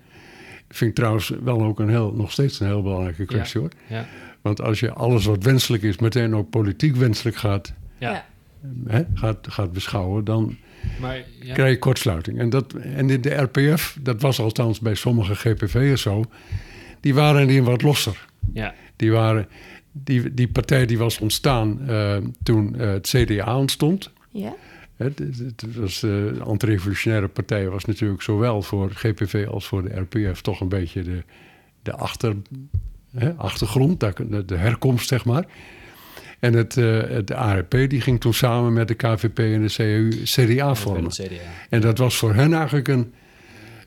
[0.68, 3.66] Vind ik trouwens wel ook een heel, nog steeds een heel belangrijke kwestie ja.
[3.66, 3.96] hoor.
[3.98, 4.06] Ja.
[4.40, 8.26] Want als je alles wat wenselijk is meteen ook politiek wenselijk gaat, ja.
[8.86, 10.56] hè, gaat, gaat beschouwen, dan
[11.00, 11.54] maar, ja.
[11.54, 12.38] krijg je kortsluiting.
[12.38, 16.24] En, dat, en in de RPF, dat was althans bij sommige GPV'ers zo,
[17.00, 18.26] die waren die wat losser.
[18.52, 18.74] Ja.
[18.96, 19.48] Die, waren,
[19.92, 24.10] die, die partij die was ontstaan uh, toen uh, het CDA ontstond.
[24.30, 24.54] Ja.
[24.96, 30.40] Het, het was, de antirevolutionaire partij was natuurlijk zowel voor GPV als voor de RPF
[30.40, 31.22] toch een beetje de,
[31.82, 32.36] de achter,
[33.16, 35.46] hè, achtergrond, de, de herkomst zeg maar.
[36.38, 40.74] En het, de ARP die ging toen samen met de KVP en de CU CDA
[40.74, 41.10] vormen.
[41.10, 41.34] CDA.
[41.68, 43.12] En dat was voor hen eigenlijk een,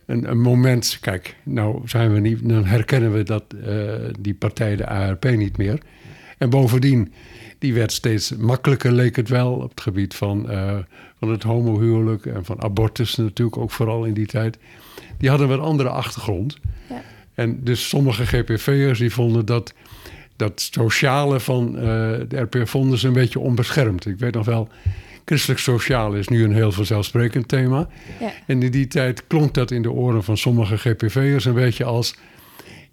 [0.06, 0.98] een, een, moment.
[1.02, 5.58] Kijk, nou zijn we niet, dan herkennen we dat uh, die partij, de ARP, niet
[5.58, 5.80] meer.
[6.38, 7.14] En bovendien,
[7.60, 10.78] die werd steeds makkelijker, leek het wel, op het gebied van, uh,
[11.20, 14.58] van het homohuwelijk en van abortus natuurlijk ook vooral in die tijd.
[15.18, 16.58] Die hadden een andere achtergrond.
[16.90, 17.02] Ja.
[17.34, 19.74] En dus sommige GPV'ers die vonden dat,
[20.36, 21.82] dat sociale van uh,
[22.28, 24.06] de RPF vonden ze een beetje onbeschermd.
[24.06, 24.70] Ik weet nog wel,
[25.26, 27.88] christelijk sociaal is nu een heel vanzelfsprekend thema.
[28.20, 28.34] Ja.
[28.46, 32.16] En in die tijd klonk dat in de oren van sommige GPV'ers een beetje als...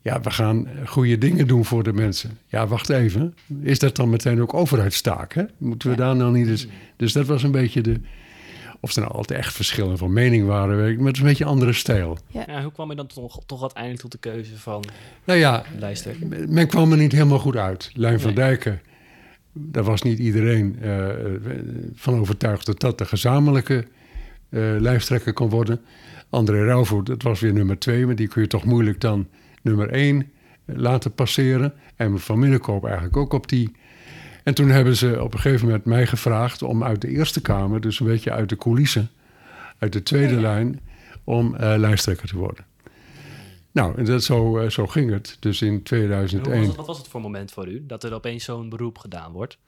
[0.02, 2.38] ja, we gaan goede dingen doen voor de mensen.
[2.46, 3.34] Ja, wacht even.
[3.62, 5.34] Is dat dan meteen ook overheidstaak?
[5.34, 5.42] Hè?
[5.58, 6.02] Moeten we ja.
[6.04, 6.66] daar nou niet eens...
[6.96, 8.00] Dus dat was een beetje de...
[8.80, 11.72] Of er nou altijd echt verschillen van mening waren, weet ik, met een beetje andere
[11.72, 12.18] stijl.
[12.26, 12.44] Ja.
[12.46, 14.84] ja hoe kwam je dan toch, toch uiteindelijk tot de keuze van
[15.24, 16.16] nou ja, lijster?
[16.48, 17.90] Men kwam er niet helemaal goed uit.
[17.94, 18.44] Lijn van nee.
[18.44, 18.80] Dijken,
[19.52, 21.08] daar was niet iedereen uh,
[21.94, 23.84] van overtuigd dat dat de gezamenlijke
[24.48, 25.80] uh, lijsttrekker kon worden.
[26.30, 29.26] André Rauwvoet, dat was weer nummer twee, maar die kun je toch moeilijk dan
[29.62, 30.30] nummer één
[30.64, 31.74] laten passeren.
[31.96, 33.72] En Van Middenkoop eigenlijk ook op die
[34.42, 37.80] en toen hebben ze op een gegeven moment mij gevraagd om uit de Eerste Kamer,
[37.80, 39.10] dus een beetje uit de coulissen,
[39.78, 40.40] uit de tweede ja.
[40.40, 40.80] lijn,
[41.24, 42.64] om uh, lijsttrekker te worden.
[43.72, 45.36] Nou, en dat, zo, uh, zo ging het.
[45.40, 46.58] Dus in 2001.
[46.58, 49.32] Was het, wat was het voor moment voor u dat er opeens zo'n beroep gedaan
[49.32, 49.58] wordt?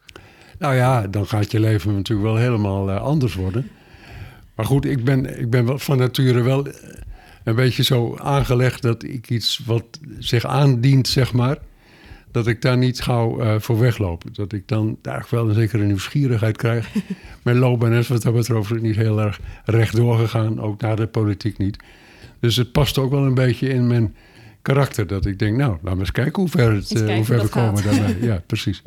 [0.59, 3.71] Nou ja, dan gaat je leven natuurlijk wel helemaal uh, anders worden.
[4.55, 6.67] Maar goed, ik ben, ik ben van nature wel
[7.45, 9.85] een beetje zo aangelegd dat ik iets wat
[10.19, 11.59] zich aandient, zeg maar
[12.35, 14.25] dat ik daar niet gauw uh, voor wegloop.
[14.33, 16.89] Dat ik dan eigenlijk wel een zekere nieuwsgierigheid krijg.
[17.43, 21.59] Mijn loopbaan is wat dat betreft niet heel erg rechtdoor gegaan, ook naar de politiek
[21.59, 21.77] niet.
[22.41, 24.15] Dus het past ook wel een beetje in mijn
[24.63, 25.07] karakter.
[25.07, 27.49] Dat ik denk, nou, laten we eens kijken hoe ver, het, uh, hoe ver we
[27.49, 28.17] komen daarmee.
[28.21, 28.83] Ja, precies.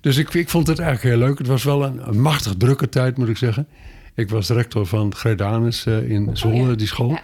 [0.00, 1.38] Dus ik, ik vond het eigenlijk heel leuk.
[1.38, 3.66] Het was wel een, een machtig drukke tijd, moet ik zeggen.
[4.14, 6.74] Ik was rector van Gredanus uh, in Zwolle, oh, ja.
[6.74, 7.10] die school.
[7.10, 7.22] Ja.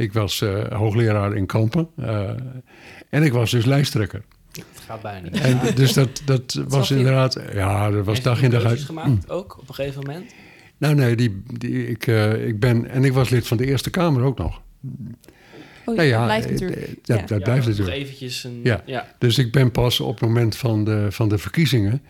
[0.00, 1.88] Ik was uh, hoogleraar in Kampen.
[3.08, 4.22] en ik was dus lijsttrekker.
[4.52, 5.40] Het gaat bijna niet.
[5.40, 7.40] En, dus dat, dat was inderdaad...
[7.52, 8.80] Ja, dat was dag in dag uit.
[8.80, 9.20] gemaakt mm.
[9.26, 10.34] ook op een gegeven moment?
[10.76, 12.06] Nou nee, die, die, ik,
[12.46, 12.88] ik ben...
[12.88, 14.60] En ik was lid van de Eerste Kamer ook nog.
[15.84, 16.86] Oh, nou ja, dat blijft natuurlijk.
[17.02, 17.96] Ja, dat ja, blijft natuurlijk.
[17.96, 19.06] eventjes een, ja.
[19.18, 22.02] Dus ik ben pas op het moment van de, van de verkiezingen...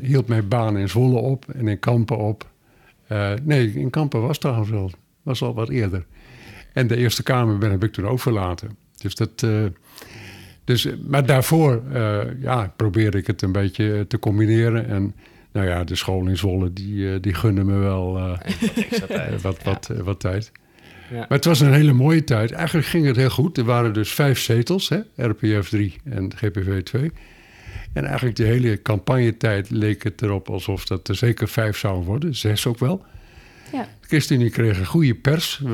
[0.00, 2.50] hield mijn baan in Zwolle op en in Kampen op.
[3.42, 4.90] nee, in Kampen was trouwens wel
[5.24, 6.06] was al wat eerder.
[6.74, 8.76] En de Eerste Kamer ben, heb ik toen overlaten.
[8.96, 9.42] Dus dat.
[9.44, 9.64] Uh,
[10.64, 14.86] dus, maar daarvoor uh, ja, probeerde ik het een beetje te combineren.
[14.86, 15.14] En
[15.52, 18.12] nou ja, de school in Zwolle, die, die gunde me wel
[19.42, 20.52] wat, wat, wat tijd.
[21.10, 21.16] Ja.
[21.16, 22.52] Maar het was een hele mooie tijd.
[22.52, 23.58] Eigenlijk ging het heel goed.
[23.58, 25.00] Er waren dus vijf zetels, hè?
[25.16, 27.12] RPF 3 en GPV 2.
[27.92, 32.34] En eigenlijk de hele campagnetijd leek het erop alsof dat er zeker vijf zouden worden.
[32.34, 33.04] Zes ook wel.
[33.72, 33.88] Ja.
[34.00, 35.58] De ChristenUnie kreeg een goede pers.
[35.58, 35.70] We,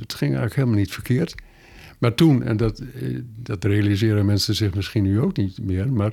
[0.00, 1.34] het ging eigenlijk helemaal niet verkeerd.
[1.98, 5.92] Maar toen, en dat, eh, dat realiseren mensen zich misschien nu ook niet meer...
[5.92, 6.12] maar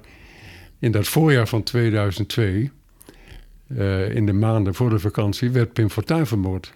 [0.80, 2.72] in dat voorjaar van 2002,
[3.68, 5.50] uh, eh, in de maanden voor de vakantie...
[5.50, 6.74] werd Pim Fortuyn vermoord.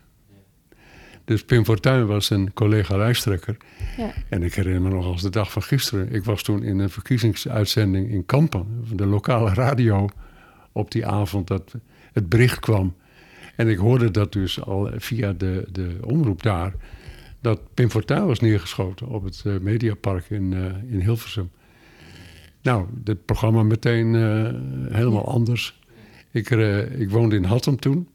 [1.26, 3.58] Dus Pim Fortuyn was een collega lijsttrekker.
[3.98, 4.14] Ja.
[4.30, 6.14] En ik herinner me nog als de dag van gisteren.
[6.14, 10.10] Ik was toen in een verkiezingsuitzending in Kampen, de lokale radio,
[10.72, 11.76] op die avond dat
[12.14, 12.96] het bericht kwam
[13.58, 16.74] en ik hoorde dat dus al via de, de omroep daar,
[17.42, 21.50] dat Pim Fortuyn was neergeschoten op het uh, Mediapark in, uh, in Hilversum.
[22.62, 24.50] Nou, dit programma meteen uh,
[24.94, 25.80] helemaal anders.
[26.32, 26.50] Ik,
[26.98, 28.08] ik woonde in Hattem toen.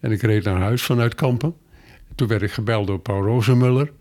[0.00, 1.54] en ik reed naar huis vanuit Kampen.
[2.14, 3.92] Toen werd ik gebeld door Paul Rozenmuller.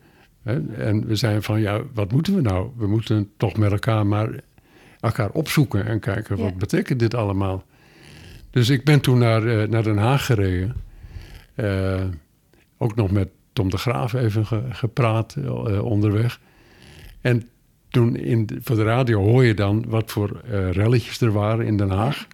[0.77, 2.69] En we zeiden van, ja, wat moeten we nou?
[2.77, 4.39] We moeten toch met elkaar maar
[4.99, 7.65] elkaar opzoeken en kijken, wat betekent dit allemaal?
[8.55, 10.75] Dus ik ben toen naar, uh, naar Den Haag gereden.
[11.55, 12.03] Uh,
[12.77, 16.39] ook nog met Tom de Graaf even ge, gepraat uh, onderweg.
[17.21, 17.47] En
[17.89, 20.41] toen in voor de radio hoor je dan wat voor
[20.71, 22.27] relletjes er waren in Den Haag.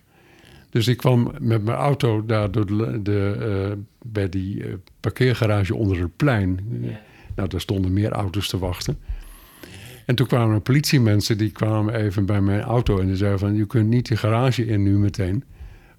[0.69, 4.63] Dus ik kwam met mijn auto daar door de, de bij die
[4.99, 6.59] parkeergarage onder het plein.
[7.35, 8.97] Nou, daar stonden meer auto's te wachten.
[10.05, 13.55] En toen kwamen er politiemensen, die kwamen even bij mijn auto en die zeiden van...
[13.55, 15.43] je kunt niet de garage in nu meteen.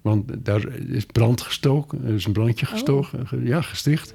[0.03, 2.71] Want daar is brand gestoken, er is een brandje oh.
[2.71, 4.13] gestoken, ja, gesticht.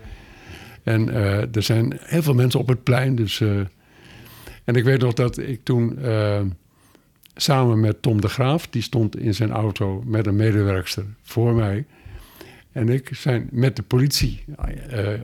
[0.83, 3.14] En uh, er zijn heel veel mensen op het plein.
[3.14, 3.61] Dus, uh,
[4.64, 6.40] en ik weet nog dat ik toen uh,
[7.35, 11.87] samen met Tom de Graaf, die stond in zijn auto met een medewerkster voor mij.
[12.72, 14.44] En ik zijn met de politie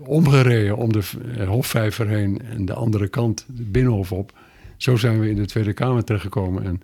[0.00, 1.02] omgereden om de
[1.46, 4.32] Hofvijver heen en de andere kant, de Binnenhof op.
[4.76, 6.64] Zo zijn we in de Tweede Kamer terechtgekomen.
[6.64, 6.82] En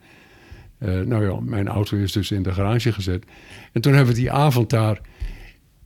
[0.83, 3.25] uh, nou ja, mijn auto is dus in de garage gezet.
[3.73, 5.01] En toen hebben we die avond daar,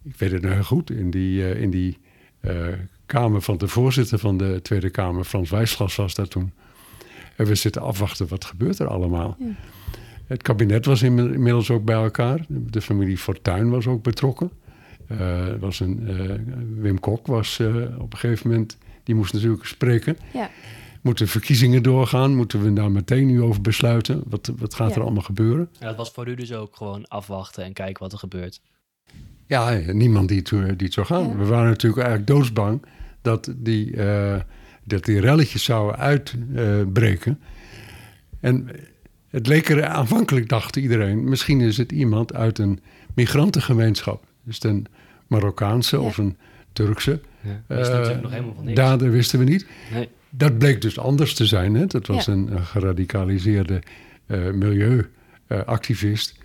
[0.04, 1.98] ik weet het nog heel goed, in die, uh, in die
[2.40, 2.66] uh,
[3.06, 6.52] kamer van de voorzitter van de Tweede Kamer, Frans Wijsglas was daar toen.
[7.36, 9.36] En we zitten afwachten, wat gebeurt er allemaal?
[9.38, 9.46] Ja.
[10.26, 12.44] Het kabinet was inmiddels ook bij elkaar.
[12.48, 14.50] De familie Fortuyn was ook betrokken.
[15.60, 16.08] was een,
[16.80, 17.60] Wim Kok was
[17.98, 20.16] op een gegeven moment, die moest natuurlijk spreken.
[20.32, 20.50] Ja.
[21.04, 22.34] Moeten verkiezingen doorgaan?
[22.34, 24.22] Moeten we daar meteen nu over besluiten?
[24.26, 25.68] Wat, wat gaat er allemaal gebeuren?
[25.80, 28.60] Ja, dat was voor u dus ook gewoon afwachten en kijken wat er gebeurt.
[29.46, 31.38] Ja, niemand die het, die het zou gaan.
[31.38, 32.82] We waren natuurlijk eigenlijk doodsbang
[33.22, 34.36] dat die, uh,
[34.84, 37.40] dat die relletjes zouden uitbreken.
[38.40, 38.68] en
[39.30, 42.80] het leek er aanvankelijk, dacht iedereen, misschien is het iemand uit een
[43.14, 44.24] migrantengemeenschap.
[44.42, 44.86] Dus een
[45.26, 46.36] Marokkaanse of een
[46.72, 47.20] Turkse.
[47.40, 48.76] Ja, uh, nog helemaal van niks.
[48.76, 49.66] Dader wisten we niet.
[49.92, 51.74] Nee dat bleek dus anders te zijn.
[51.74, 51.86] Hè?
[51.86, 53.82] Dat was een, geradicaliseerde
[54.26, 56.38] uh, milieuactivist.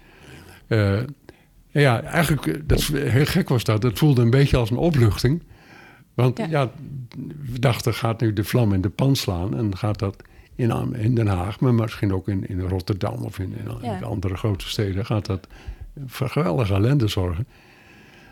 [0.67, 0.99] Uh,
[1.71, 3.83] ja, eigenlijk, dat, heel gek was dat.
[3.83, 5.43] Het voelde een beetje als een opluchting.
[6.13, 6.71] Want ja.
[7.51, 9.57] we dachten, gaat nu de vlam in de pan slaan...
[9.57, 10.15] en gaat dat
[10.55, 13.23] in, in Den Haag, maar misschien ook in, in Rotterdam...
[13.23, 15.47] of in, in andere grote steden, gaat dat
[16.05, 17.47] voor geweldige ellende zorgen.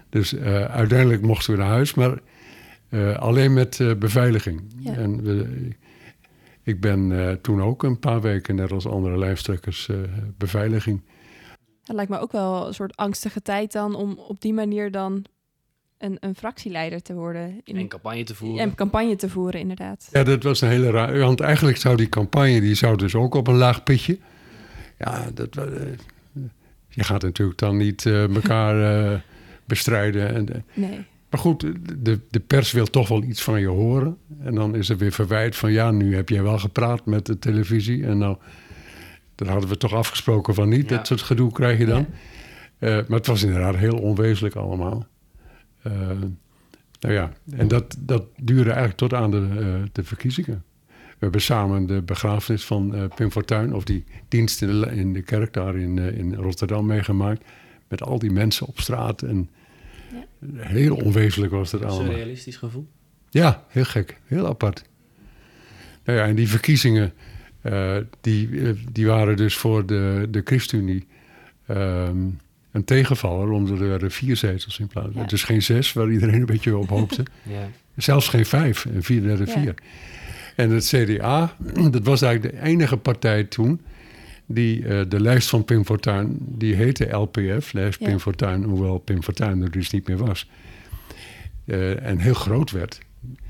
[0.09, 2.17] Dus uh, uiteindelijk mochten we naar huis, maar
[3.17, 4.61] alleen met uh, beveiliging.
[4.85, 5.67] En we,
[6.63, 9.89] ik ben uh, toen ook een paar weken, net als andere lijfstrekkers,
[10.37, 11.01] beveiliging.
[11.83, 15.25] Het lijkt me ook wel een soort angstige tijd dan om op die manier dan
[15.97, 17.61] een, een fractieleider te worden.
[17.63, 18.59] In, en campagne te voeren.
[18.59, 20.09] En campagne te voeren, inderdaad.
[20.11, 21.17] Ja, dat was een hele raar.
[21.17, 24.17] Want eigenlijk zou die campagne, die zou dus ook op een laag pitje.
[24.97, 25.53] Ja, dat,
[26.89, 29.23] je gaat natuurlijk dan niet elkaar
[29.65, 30.33] bestrijden.
[30.33, 31.05] En, nee.
[31.29, 31.59] Maar goed,
[32.05, 34.17] de, de pers wil toch wel iets van je horen.
[34.39, 37.39] En dan is er weer verwijt van ja, nu heb jij wel gepraat met de
[37.39, 38.05] televisie.
[38.05, 38.37] En nou,
[39.35, 40.89] dan hadden we toch afgesproken van niet.
[40.89, 42.05] Dat soort gedoe krijg je dan.
[42.77, 45.07] Eh, maar het was inderdaad heel onwezenlijk allemaal.
[45.87, 45.93] Uh,
[46.99, 50.63] Nou ja, en dat, dat duurde eigenlijk tot aan de, uh, de verkiezingen.
[50.87, 55.21] We hebben samen de begrafenis van Pim Fortuyn, of die dienst in de, in de
[55.21, 57.43] kerk daar in, in Rotterdam meegemaakt.
[57.87, 59.21] Met al die mensen op straat.
[59.21, 59.49] En.
[60.55, 62.09] Heel onwezenlijk was dat allemaal.
[62.09, 62.87] Een realistisch gevoel?
[63.29, 64.19] Ja, heel gek.
[64.25, 64.83] Heel apart.
[66.03, 67.13] Nou ja, en die verkiezingen,
[68.21, 68.49] die,
[68.91, 71.07] die waren dus voor de, de ChristenUnie...
[71.69, 72.39] Um,
[72.77, 75.15] een tegenvaller, omdat er werden vier zetels in plaats.
[75.15, 75.23] Ja.
[75.23, 77.25] Dus geen zes, waar iedereen een beetje op hoopte.
[77.43, 77.69] ja.
[77.95, 79.51] Zelfs geen vijf, en vier derde ja.
[79.51, 79.73] vier.
[80.55, 81.55] En het CDA,
[81.91, 83.81] dat was eigenlijk de enige partij toen...
[84.47, 88.63] die uh, de lijst van Pim Fortuyn, die heette LPF, lijst Pim Fortuyn...
[88.63, 90.49] hoewel Pim Fortuyn er dus niet meer was.
[91.65, 92.99] Uh, en heel groot werd.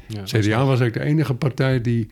[0.07, 2.09] CDA was eigenlijk de enige partij die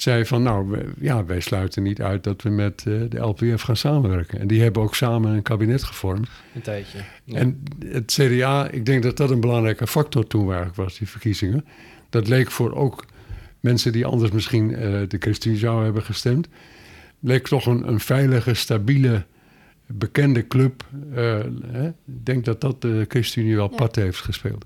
[0.00, 3.62] zei van nou, we, ja, wij sluiten niet uit dat we met uh, de LPF
[3.62, 4.38] gaan samenwerken.
[4.38, 6.28] En die hebben ook samen een kabinet gevormd.
[6.54, 6.98] Een tijdje.
[7.24, 7.36] Ja.
[7.36, 11.64] En het CDA, ik denk dat dat een belangrijke factor toen eigenlijk was, die verkiezingen.
[12.10, 13.04] Dat leek voor ook
[13.60, 16.48] mensen die anders misschien uh, de ChristenUnie zouden hebben gestemd,
[17.20, 19.24] leek toch een, een veilige, stabiele,
[19.86, 20.84] bekende club.
[21.10, 21.16] Uh,
[21.66, 21.88] hè?
[21.88, 23.76] Ik denk dat dat de ChristenUnie wel ja.
[23.76, 24.64] pad heeft gespeeld.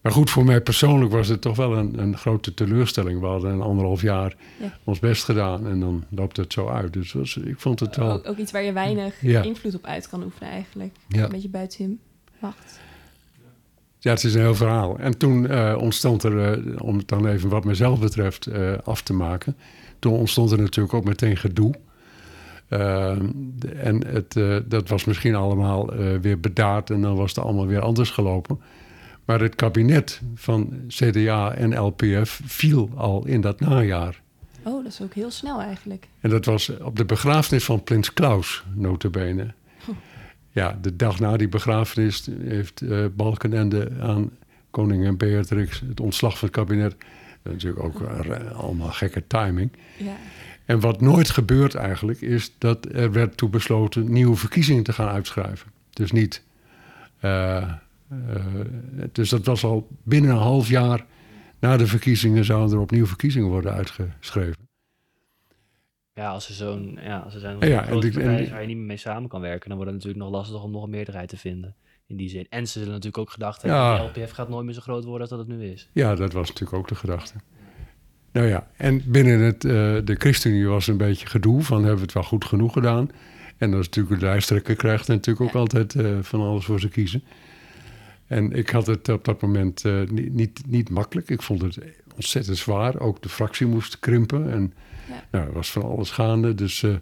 [0.00, 3.20] Maar goed, voor mij persoonlijk was het toch wel een, een grote teleurstelling.
[3.20, 4.78] We hadden een anderhalf jaar ja.
[4.84, 6.92] ons best gedaan en dan loopt het zo uit.
[6.92, 8.12] Dus was, ik vond het wel...
[8.12, 9.42] Ook, ook iets waar je weinig ja.
[9.42, 10.94] invloed op uit kan oefenen eigenlijk.
[11.08, 11.96] Een beetje buiten je
[12.38, 12.80] macht.
[13.98, 14.98] Ja, het is een heel verhaal.
[14.98, 19.02] En toen uh, ontstond er, uh, om het dan even wat mezelf betreft uh, af
[19.02, 19.56] te maken...
[20.04, 21.74] toen ontstond er natuurlijk ook meteen gedoe.
[23.76, 28.10] en het, dat was misschien allemaal weer bedaard en dan was het allemaal weer anders
[28.10, 28.58] gelopen...
[29.24, 34.20] Maar het kabinet van CDA en LPF viel al in dat najaar.
[34.62, 36.08] Oh, dat is ook heel snel eigenlijk.
[36.20, 39.54] En dat was op de begrafenis van Prins Klaus, notabene.
[39.88, 39.96] Oh.
[40.50, 44.30] Ja, de dag na die begrafenis heeft uh, Balkenende aan
[44.70, 46.96] koningin Beatrix het ontslag van het kabinet.
[47.52, 49.72] Natuurlijk ook uh, allemaal gekke timing.
[49.98, 50.16] Ja.
[50.64, 55.08] En wat nooit gebeurt eigenlijk, is dat er werd toe besloten nieuwe verkiezingen te gaan
[55.08, 55.70] uitschrijven.
[55.90, 56.44] Dus niet
[57.20, 57.72] uh,
[58.12, 58.44] uh,
[59.12, 61.06] dus dat was al binnen een half jaar
[61.58, 64.68] na de verkiezingen zouden er opnieuw verkiezingen worden uitgeschreven.
[66.12, 68.60] Ja, als er zo'n ja, als er zijn ja, ja, en die, en die, waar
[68.60, 70.82] je niet meer mee samen kan werken, dan wordt het natuurlijk nog lastig om nog
[70.82, 71.74] een meerderheid te vinden.
[72.06, 72.46] In die zin.
[72.48, 75.04] En ze zullen natuurlijk ook gedacht hebben, ja, de LPF gaat nooit meer zo groot
[75.04, 75.88] worden als dat het nu is.
[75.92, 77.34] Ja, dat was natuurlijk ook de gedachte.
[78.32, 79.72] Nou ja, en binnen het, uh,
[80.04, 83.10] de ChristenUnie was een beetje gedoe van hebben we het wel goed genoeg gedaan.
[83.58, 86.88] En dat is natuurlijk de lijsttrekker krijgt natuurlijk ook altijd uh, van alles voor ze
[86.88, 87.22] kiezen.
[88.26, 91.28] En ik had het op dat moment uh, niet, niet, niet, makkelijk.
[91.28, 91.78] Ik vond het
[92.14, 93.00] ontzettend zwaar.
[93.00, 94.52] Ook de fractie moest krimpen.
[94.52, 94.74] En
[95.08, 95.24] ja.
[95.30, 96.54] nou, er was van alles gaande.
[96.54, 96.94] Dus, uh,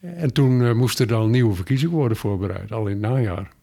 [0.00, 3.54] en toen uh, moesten er dan nieuwe verkiezingen worden voorbereid, al in het najaar.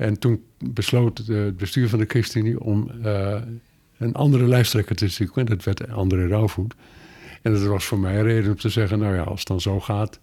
[0.00, 2.90] En toen besloot het bestuur van de ChristenUnie om
[3.98, 5.46] een andere lijsttrekker te zoeken.
[5.46, 6.74] Dat werd André Rauwvoet.
[7.42, 9.60] En dat was voor mij een reden om te zeggen: Nou ja, als het dan
[9.60, 10.20] zo gaat,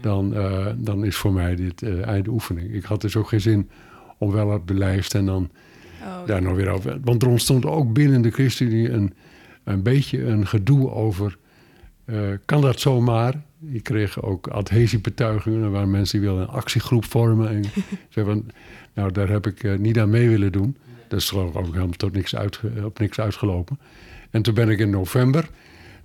[0.00, 0.34] dan,
[0.76, 2.74] dan is voor mij dit einde oefening.
[2.74, 3.70] Ik had dus ook geen zin
[4.18, 5.50] om wel op de lijst en dan
[6.02, 6.98] oh, daar nog weer over.
[7.04, 9.14] Want er ontstond ook binnen de ChristenUnie een,
[9.64, 11.38] een beetje een gedoe over...
[12.06, 13.42] Uh, kan dat zomaar?
[13.72, 17.48] Ik kreeg ook adhesiebetuigingen waar mensen die wilden een actiegroep vormen.
[17.48, 17.64] En
[18.24, 18.44] van,
[18.94, 20.76] nou, daar heb ik uh, niet aan mee willen doen.
[21.08, 23.78] Dat is geloof ik ook helemaal tot niks uit, op niks uitgelopen.
[24.30, 25.48] En toen ben ik in november,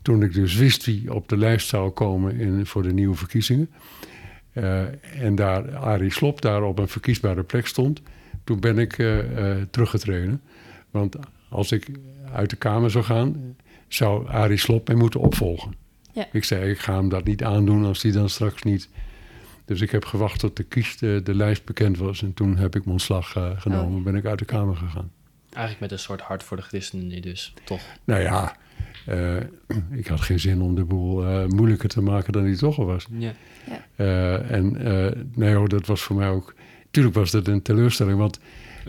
[0.01, 3.69] toen ik dus wist wie op de lijst zou komen in, voor de nieuwe verkiezingen...
[4.53, 4.81] Uh,
[5.23, 8.01] en daar Arie Slop daar op een verkiesbare plek stond,
[8.43, 10.41] toen ben ik uh, uh, teruggetreden.
[10.91, 11.15] Want
[11.49, 11.87] als ik
[12.33, 13.55] uit de Kamer zou gaan,
[13.87, 15.73] zou Arie Slop mij moeten opvolgen.
[16.11, 16.27] Ja.
[16.31, 18.89] Ik zei, ik ga hem dat niet aandoen als hij dan straks niet...
[19.65, 22.21] Dus ik heb gewacht tot de, kies, de, de lijst bekend was.
[22.21, 24.03] En toen heb ik mijn ontslag genomen, oh.
[24.03, 25.11] ben ik uit de Kamer gegaan.
[25.49, 27.81] Eigenlijk met een soort hart voor de ChristenUnie dus, toch?
[28.03, 28.55] Nou ja,
[29.09, 29.35] uh,
[29.99, 32.85] ik had geen zin om de boel uh, moeilijker te maken dan die toch al
[32.85, 33.05] was.
[33.11, 33.33] Ja.
[33.65, 33.85] ja.
[33.95, 34.77] Uh, en
[35.35, 36.53] nee hoor, dat was voor mij ook...
[36.91, 38.39] Tuurlijk was dat een teleurstelling, want...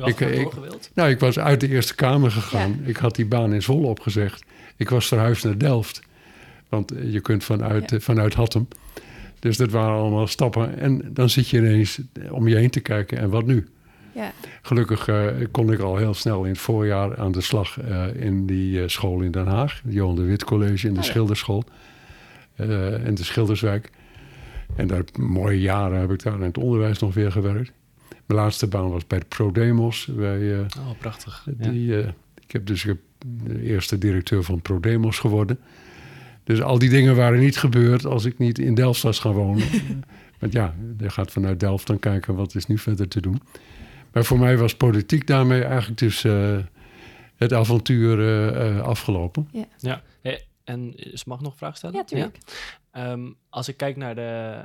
[0.04, 0.48] Ik, ik,
[0.94, 2.78] nou, ik was uit de Eerste Kamer gegaan.
[2.82, 2.88] Ja.
[2.88, 4.44] Ik had die baan in Zwolle opgezegd.
[4.76, 6.02] Ik was verhuisd naar Delft.
[6.68, 8.00] Want je kunt vanuit, ja.
[8.00, 8.68] vanuit Hattem.
[9.38, 10.78] Dus dat waren allemaal stappen.
[10.78, 13.18] En dan zit je ineens om je heen te kijken.
[13.18, 13.66] En wat nu?
[14.14, 14.32] Ja.
[14.62, 18.46] Gelukkig uh, kon ik al heel snel in het voorjaar aan de slag uh, in
[18.46, 19.82] die uh, school in Den Haag.
[19.88, 21.10] Johan de Wit College in de oh, ja.
[21.10, 21.64] Schilderschool.
[23.04, 23.90] in de Schilderswijk.
[24.76, 27.72] En daar mooie jaren heb ik daar in het onderwijs nog weer gewerkt.
[28.26, 30.08] Mijn laatste baan was bij ProDemos.
[30.16, 31.46] Bij, oh, prachtig.
[31.50, 32.14] Die, ja.
[32.44, 32.86] ik heb dus
[33.46, 35.58] de eerste directeur van ProDemos geworden.
[36.46, 39.68] Dus al die dingen waren niet gebeurd als ik niet in Delft was gaan wonen.
[40.40, 43.42] Want ja, je gaat vanuit Delft dan kijken wat is nu verder te doen.
[44.12, 46.58] Maar voor mij was politiek daarmee eigenlijk dus uh,
[47.36, 49.48] het avontuur uh, afgelopen.
[49.52, 50.02] Ja.
[50.22, 50.38] ja.
[50.64, 51.96] En ze mag nog een vraag stellen?
[51.96, 52.38] Ja, tuurlijk.
[52.90, 54.62] Ehm, als ik kijk naar de,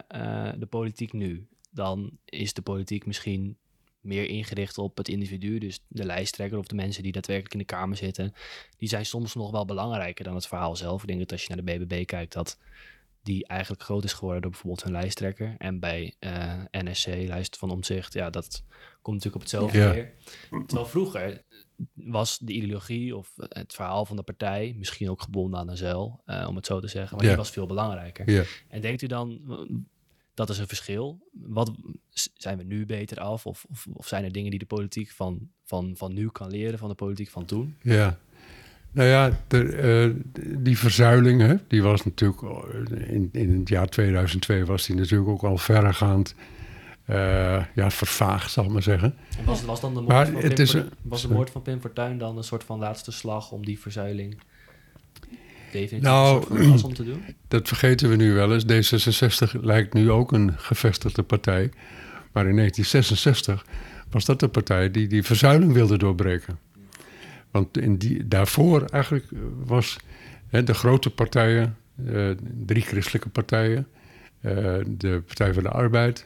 [0.57, 3.57] de politiek nu, dan is de politiek misschien
[4.01, 5.57] meer ingericht op het individu.
[5.57, 8.33] Dus de lijsttrekker of de mensen die daadwerkelijk in de Kamer zitten.
[8.77, 11.01] Die zijn soms nog wel belangrijker dan het verhaal zelf.
[11.01, 12.57] Ik denk dat als je naar de BBB kijkt, dat
[13.23, 15.55] die eigenlijk groot is geworden door bijvoorbeeld hun lijsttrekker.
[15.57, 18.63] En bij uh, eh, NSC, lijst van omzicht, ja, dat
[19.01, 19.91] komt natuurlijk op hetzelfde ja.
[19.91, 20.13] neer.
[20.65, 21.43] Terwijl vroeger
[21.93, 26.21] was de ideologie of het verhaal van de partij misschien ook gebonden aan een zeil,
[26.25, 27.17] uh, om het zo te zeggen.
[27.17, 28.29] Maar die was veel belangrijker.
[28.31, 28.43] Ja.
[28.67, 29.41] En denkt u dan,
[30.47, 31.19] dat is een verschil.
[31.31, 31.71] Wat
[32.33, 33.45] zijn we nu beter af?
[33.45, 36.79] Of, of, of, zijn er dingen die de politiek van, van, van nu kan leren
[36.79, 37.75] van de politiek van toen?
[37.81, 38.17] Ja,
[38.91, 43.87] nou ja, de, uh, die verzuiling, hè, die was natuurlijk eh, in, in het jaar
[43.87, 46.35] 2002 was die natuurlijk ook al verregaand
[47.09, 49.15] uh, ja, vervaagd, zal ik maar zeggen.
[49.37, 52.17] En was, was dan de moord, van, Pim, is, was de moord van Pim Fortuyn
[52.17, 54.41] dan een soort van laatste slag om die verzuiling
[55.71, 57.23] definitief nou, een soort om te doen?
[57.47, 58.93] Dat vergeten we nu wel eens.
[58.93, 61.71] D66 lijkt nu ook een gevestigde partij.
[62.31, 63.65] Maar in 1966
[64.09, 66.59] was dat de partij die die verzuiling wilde doorbreken.
[67.51, 69.25] Want in die, daarvoor eigenlijk
[69.65, 69.97] was
[70.47, 72.29] hè, de grote partijen, uh,
[72.65, 73.87] drie christelijke partijen,
[74.41, 74.51] uh,
[74.87, 76.25] de Partij van de Arbeid,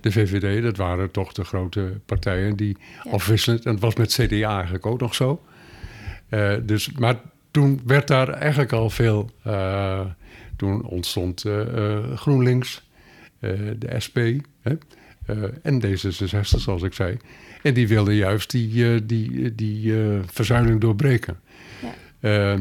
[0.00, 3.10] de VVD, dat waren toch de grote partijen die ja.
[3.10, 5.44] afwisselend, en het was met CDA eigenlijk ook nog zo.
[6.30, 7.20] Uh, dus, maar
[7.56, 9.30] toen werd daar eigenlijk al veel,
[10.56, 11.44] toen ontstond
[12.14, 12.88] GroenLinks,
[13.78, 14.18] de SP
[14.60, 14.72] hè,
[15.62, 17.16] en D66 zoals ik zei.
[17.62, 19.94] En die wilden juist die, die, die
[20.26, 21.38] verzuiling doorbreken.
[22.20, 22.58] Ja.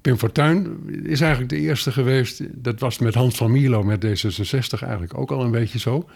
[0.00, 2.42] Pim Fortuyn is eigenlijk de eerste geweest.
[2.52, 6.08] Dat was met Hans van Mierlo met D66 eigenlijk ook al een beetje zo.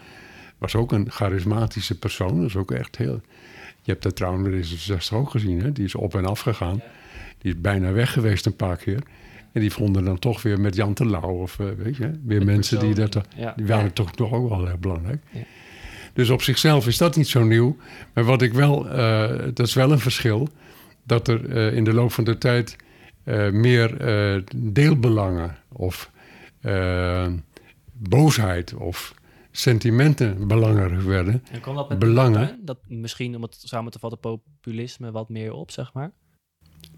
[0.57, 2.37] Was ook een charismatische persoon.
[2.37, 3.21] Dat is ook echt heel...
[3.81, 5.61] Je hebt dat trouwens met D66 ook gezien.
[5.61, 5.71] Hè?
[5.71, 6.81] Die is op en af gegaan.
[7.43, 9.03] Die is bijna weg geweest een paar keer.
[9.51, 12.93] En die vonden dan toch weer met Jan Terlouw of weet je, weer mensen die
[12.93, 13.21] dat...
[13.55, 15.23] Die waren toch, toch ook wel heel belangrijk.
[15.31, 15.43] Ja.
[16.13, 17.77] Dus op zichzelf is dat niet zo nieuw.
[18.13, 20.47] Maar wat ik wel, uh, dat is wel een verschil,
[21.03, 22.75] dat er uh, in de loop van de tijd
[23.25, 23.97] uh, meer
[24.55, 26.11] deelbelangen of
[27.93, 29.13] boosheid of
[29.51, 31.43] sentimenten belangrijk werden.
[31.51, 32.59] En kwam dat met belangen?
[32.61, 36.11] Dat misschien, om het samen te vatten, populisme wat meer op, zeg maar?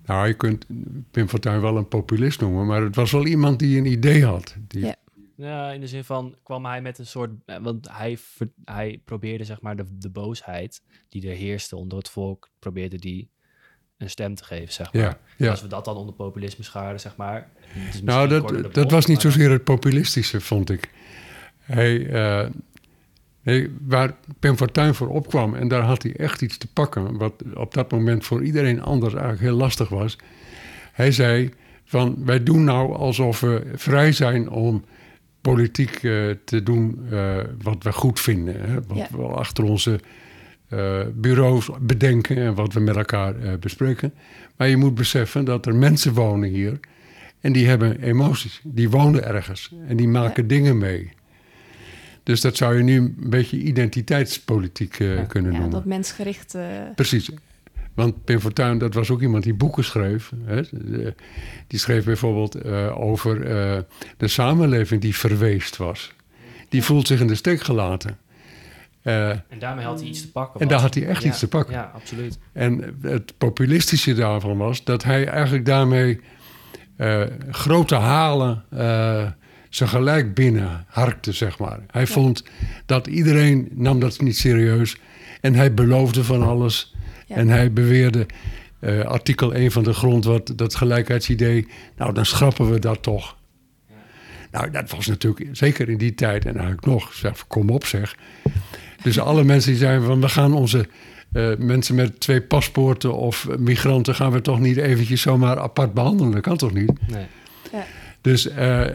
[0.06, 0.66] Nou, je kunt
[1.12, 4.56] Pim Fortuyn wel een populist noemen, maar het was wel iemand die een idee had.
[4.68, 4.96] Die, ja.
[5.38, 7.32] Ja, in de zin van kwam hij met een soort.
[7.46, 8.18] Eh, want hij,
[8.66, 13.30] hij probeerde zeg maar de, de boosheid die er heerste onder het volk, probeerde die
[13.98, 15.02] een stem te geven, zeg maar.
[15.02, 15.50] Ja, ja.
[15.50, 17.50] Als we dat dan onder populisme scharen, zeg maar.
[18.04, 20.90] Nou, dat, dat was niet zozeer het populistische, vond ik.
[21.60, 22.50] Hij, uh,
[23.88, 27.74] waar Pim Fortuyn voor opkwam, en daar had hij echt iets te pakken, wat op
[27.74, 30.18] dat moment voor iedereen anders eigenlijk heel lastig was.
[30.92, 34.84] Hij zei van, wij doen nou alsof we vrij zijn om
[35.42, 38.62] politiek uh, te doen uh, wat we goed vinden.
[38.62, 38.74] Hè?
[38.88, 39.08] Wat ja.
[39.12, 40.00] we achter onze
[40.70, 44.14] uh, bureaus bedenken en wat we met elkaar bespreken.
[44.56, 46.80] Maar je moet beseffen dat er mensen wonen hier
[47.40, 48.62] en die hebben emoties.
[48.64, 50.50] Die wonen ergens en die maken ja.
[50.50, 51.12] dingen mee.
[52.26, 55.24] Dus dat zou je nu een beetje identiteitspolitiek ja.
[55.24, 55.70] kunnen noemen.
[55.70, 56.58] Dat mensgericht.
[56.96, 57.30] Precies.
[57.94, 60.32] Want Pim Fortuyn, dat was ook iemand die boeken schreef.
[60.46, 60.62] Hè?
[61.68, 63.78] Die schreef bijvoorbeeld uh, over uh,
[64.18, 66.14] de samenleving die verweest was.
[66.70, 68.18] Die voelt zich in de steek gelaten.
[69.04, 70.60] Uh, en daarmee had hij iets te pakken.
[70.60, 71.74] En daar had hij echt ja, iets te pakken.
[71.74, 72.38] Ja, absoluut.
[72.54, 76.20] En het populistische daarvan was dat hij eigenlijk daarmee
[77.52, 78.64] grote halen
[79.76, 81.80] zijn gelijk binnen harkte, zeg maar.
[81.92, 82.08] Hij ja.
[82.08, 82.44] vond
[82.86, 84.98] dat iedereen nam dat niet serieus.
[85.42, 86.96] En hij beloofde van alles.
[87.28, 88.26] En hij beweerde,
[88.80, 91.68] uh, artikel 1 van de grondwet, dat gelijkheidsidee,
[91.98, 93.36] nou dan schrappen we dat toch.
[93.88, 93.96] Ja.
[94.52, 98.16] Nou, dat was natuurlijk zeker in die tijd en eigenlijk nog, zeg, kom op zeg.
[99.04, 100.88] Dus alle mensen die zeiden van we gaan onze
[101.34, 106.32] uh, mensen met twee paspoorten of migranten gaan we toch niet eventjes zomaar apart behandelen.
[106.32, 106.92] Dat kan toch niet?
[107.08, 107.26] Nee.
[107.72, 107.86] Ja.
[108.22, 108.86] Dus, uh,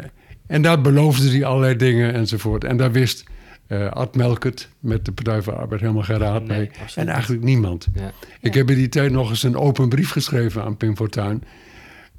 [0.51, 2.65] en daar beloofde hij allerlei dingen enzovoort.
[2.65, 3.25] En daar wist
[3.69, 6.71] uh, Ad Melkert met de Partij voor Arbeid helemaal geen raad nee, mee.
[6.95, 7.89] En eigenlijk niemand.
[7.95, 8.13] Ja.
[8.41, 11.45] Ik heb in die tijd nog eens een open brief geschreven aan Pim Fortuyn.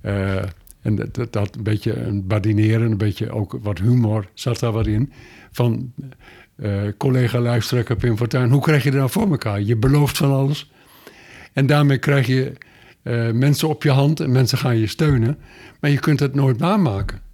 [0.02, 0.36] Uh,
[0.82, 4.88] en dat, dat, een beetje een badineren, een beetje ook wat humor zat daar wat
[4.88, 5.12] in.
[5.52, 5.94] Van
[6.56, 9.62] uh, collega luisteraar Pim Fortuyn, hoe krijg je dat nou voor elkaar?
[9.62, 10.72] Je belooft van alles.
[11.54, 12.54] En daarmee krijg je
[13.34, 15.38] mensen op je hand en mensen gaan je steunen.
[15.80, 17.30] Maar je kunt het nooit namaken.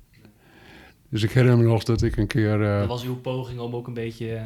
[1.10, 2.64] Dus ik herinner me nog dat ik een keer...
[2.64, 4.40] eh, Dat was uw poging om ook een beetje...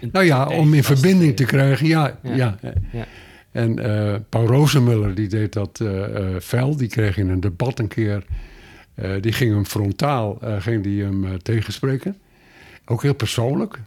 [0.00, 2.18] een nou ja, om in verbinding te krijgen, ja.
[2.22, 2.34] Ja.
[2.34, 2.72] ja.
[2.92, 3.06] Ja.
[3.50, 6.76] En eh, Paul Rozemuller, die deed dat eh fel.
[6.76, 8.24] Die kreeg in een debat een keer...
[9.20, 12.16] die ging hem frontaal ging die hem tegenspreken.
[12.84, 13.80] Ook heel persoonlijk.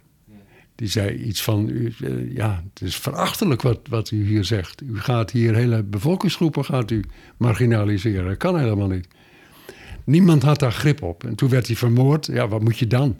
[0.74, 1.92] Die zei iets van, u,
[2.34, 4.82] ja, het is verachtelijk wat, wat u hier zegt.
[4.82, 7.04] U gaat hier hele bevolkingsgroepen gaat u
[7.36, 8.24] marginaliseren.
[8.28, 9.08] Dat kan helemaal niet.
[10.04, 11.24] Niemand had daar grip op.
[11.24, 12.26] En toen werd hij vermoord.
[12.26, 13.16] Ja, wat moet je dan?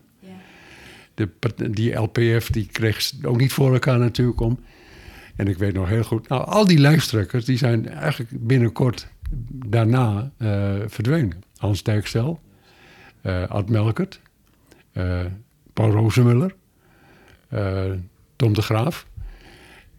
[1.14, 4.58] De, part- die LPF die kreeg ze ook niet voor elkaar natuurlijk om.
[5.36, 9.08] En ik weet nog heel goed, nou, al die lijsttrekkers die zijn eigenlijk binnenkort
[9.66, 11.42] daarna eh, verdwenen.
[11.56, 12.40] Hans Dijkstel,
[13.20, 14.20] eh Ad Melkert,
[14.92, 15.20] eh,
[15.72, 16.54] Paul Rozemuller,
[17.48, 17.90] eh,
[18.36, 19.06] Tom de Graaf.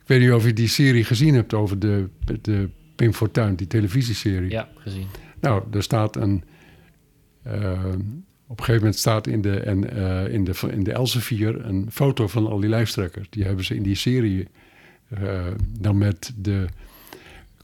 [0.02, 2.10] Ik weet niet of je die serie gezien hebt over de,
[2.42, 4.50] de Pim Fortuyn, die televisieserie.
[4.50, 5.08] Ja, gezien.
[5.40, 6.44] Nou, er staat een.
[7.44, 7.72] Eh,
[8.48, 11.88] op een gegeven moment staat in de, en, eh, in de, in de Elsevier een
[11.92, 13.28] foto van al die lijsttrekkers.
[13.30, 14.48] Die hebben ze in die serie
[15.10, 15.46] eh,
[15.80, 16.66] dan met de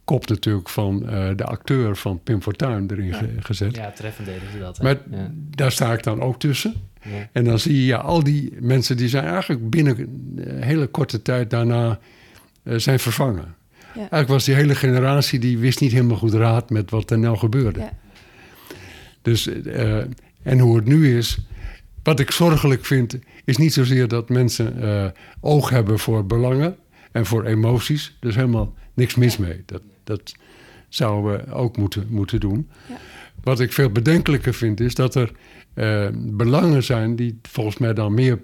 [0.03, 3.75] kop natuurlijk van eh, de acteur van Pim Fortuyn erin ge- gezet.
[3.75, 4.77] Ja, treffend deden ze dat.
[4.77, 4.84] hè.
[4.84, 5.32] Maar ja.
[5.55, 6.73] daar sta ik dan ook tussen.
[7.01, 7.30] Ja.
[7.32, 9.97] En dan zie je ja, al die mensen die zijn eigenlijk binnen
[10.36, 11.99] een hele korte tijd daarna
[12.63, 13.55] eh, zijn vervangen.
[13.95, 17.38] Eigenlijk was die hele generatie die wist niet helemaal goed raad met wat er nou
[17.38, 17.89] gebeurde.
[19.22, 19.97] Dus, eh,
[20.43, 21.39] en hoe het nu is,
[22.03, 25.05] wat ik zorgelijk vind, is niet zozeer dat mensen eh,
[25.41, 26.76] oog hebben voor belangen
[27.11, 28.17] en voor emoties.
[28.20, 29.63] Er is helemaal niks mis mee.
[29.65, 30.34] Dat, dat
[30.89, 32.70] zouden we ook moeten, moeten doen.
[32.88, 32.97] Ja.
[33.43, 35.32] Wat ik veel bedenkelijker vind, is dat er
[35.74, 38.39] eh, belangen zijn die volgens mij dan meer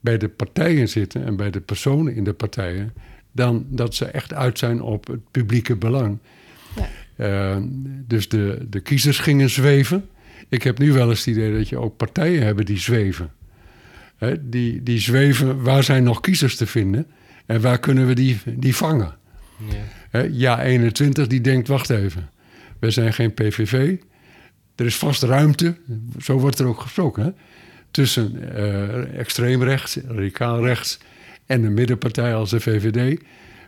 [0.00, 2.92] bij de partijen zitten en bij de personen in de partijen,
[3.32, 6.18] dan dat ze echt uit zijn op het publieke belang.
[7.18, 7.50] Ja.
[7.54, 7.56] Eh,
[8.06, 10.08] dus de, de kiezers gingen zweven.
[10.48, 13.30] Ik heb nu wel eens het idee dat je ook partijen hebben die zweven.
[14.16, 17.06] Hè, die, die zweven, waar zijn nog kiezers te vinden
[17.46, 19.16] en waar kunnen we die, die vangen?
[19.70, 19.76] Ja.
[20.10, 22.30] Hè, ja, 21 die denkt, wacht even,
[22.78, 23.96] we zijn geen PVV.
[24.74, 25.76] Er is vast ruimte,
[26.20, 27.30] zo wordt er ook gesproken, hè,
[27.90, 28.52] tussen
[29.16, 30.98] extreem rechts, radicaal rechts
[31.46, 33.20] en een middenpartij als de VVD.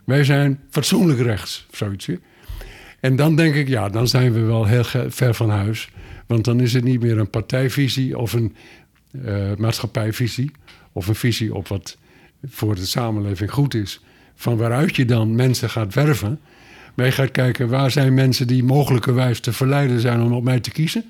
[0.05, 2.07] Wij zijn fatsoenlijk rechts, zoiets.
[2.07, 2.15] hè.
[3.01, 5.91] En dan denk ik, ja, dan zijn we wel heel ver van huis.
[6.27, 8.55] Want dan is het niet meer een partijvisie of een
[9.25, 10.51] eh, maatschappijvisie.
[10.93, 11.97] Of een visie op wat
[12.49, 14.01] voor de samenleving goed is.
[14.35, 16.41] Van waaruit je dan mensen gaat werven.
[16.95, 20.61] Maar je gaat kijken, waar zijn mensen die mogelijkerwijs te verleiden zijn om op mij
[20.61, 21.05] te kiezen?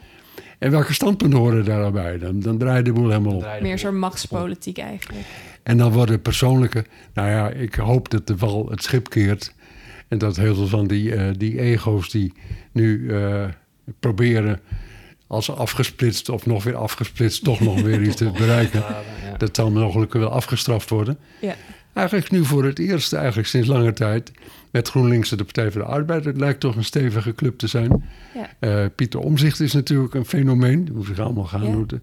[0.59, 2.19] En welke standpunten horen daarbij?
[2.19, 3.59] Dan, dan draai je de boel helemaal op.
[3.61, 5.27] Meer zo'n machtspolitiek eigenlijk.
[5.63, 6.85] En dan worden persoonlijke.
[7.15, 9.55] Nou ja, ik hoop dat de wal het schip keert.
[10.11, 12.33] En dat heel veel van die, eh, die ego's die
[12.73, 13.45] nu eh,
[14.01, 14.61] proberen.
[15.27, 17.45] als ze afgesplitst of nog weer afgesplitst.
[17.45, 18.81] toch nog weer iets te bereiken.
[18.81, 19.37] Ja.
[19.39, 21.19] dat zal mogelijk wel afgestraft worden.
[21.41, 21.55] Ja.
[21.93, 24.33] Eigenlijk nu voor het eerst, eigenlijk sinds lange tijd.
[24.71, 26.25] met GroenLinks en de Partij voor de Arbeid.
[26.25, 28.05] Het lijkt toch een stevige club te zijn.
[28.35, 28.51] Ja.
[28.59, 30.89] Eh, Pieter Omzicht is natuurlijk een fenomeen.
[30.93, 31.87] Hoe zich allemaal gaan.
[31.87, 31.99] Ja.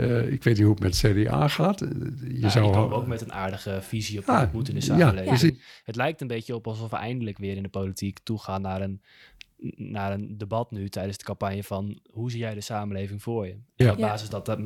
[0.00, 1.80] Het, eh, ik weet niet hoe het met CDA gaat.
[1.80, 1.88] Eh,
[2.28, 4.74] Je Ja, zou komen ook met een aardige visie op hoe Ah, het moet in
[4.74, 5.40] de samenleving.
[5.40, 8.80] het- Het lijkt een beetje op alsof we eindelijk weer in de politiek toegaan naar
[8.80, 9.00] een,
[9.76, 13.52] naar een debat nu tijdens de campagne van hoe zie jij de samenleving voor je?
[13.52, 13.92] En Ja.
[13.92, 14.58] op basis dat dat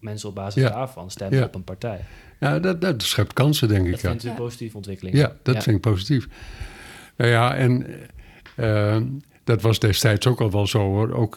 [0.00, 0.68] mensen op basis Ja.
[0.70, 1.44] daarvan stemmen Ja.
[1.44, 2.00] op een partij.
[2.40, 4.00] Ja, dat, dat schept kansen, denk Dat ik.
[4.00, 5.16] vind Ja, ik een positieve ontwikkeling.
[5.16, 6.28] ja dat vind ik positief.
[7.16, 7.86] Nou ja, en
[8.56, 9.00] eh,
[9.44, 11.12] dat was destijds ook al wel zo hoor.
[11.12, 11.36] Ook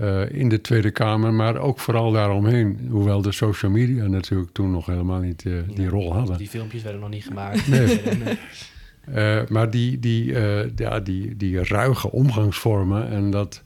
[0.00, 2.86] eh, in de Tweede Kamer, maar ook vooral daaromheen.
[2.90, 5.88] Hoewel de social media natuurlijk toen nog helemaal niet eh, die Ja.
[5.88, 6.38] rol hadden.
[6.38, 7.68] Die filmpjes werden nog niet gemaakt.
[7.68, 7.86] Nee.
[8.24, 8.38] Nee.
[9.14, 10.34] Eh, maar die, die,
[10.76, 13.62] ja, die, die ruige omgangsvormen en dat,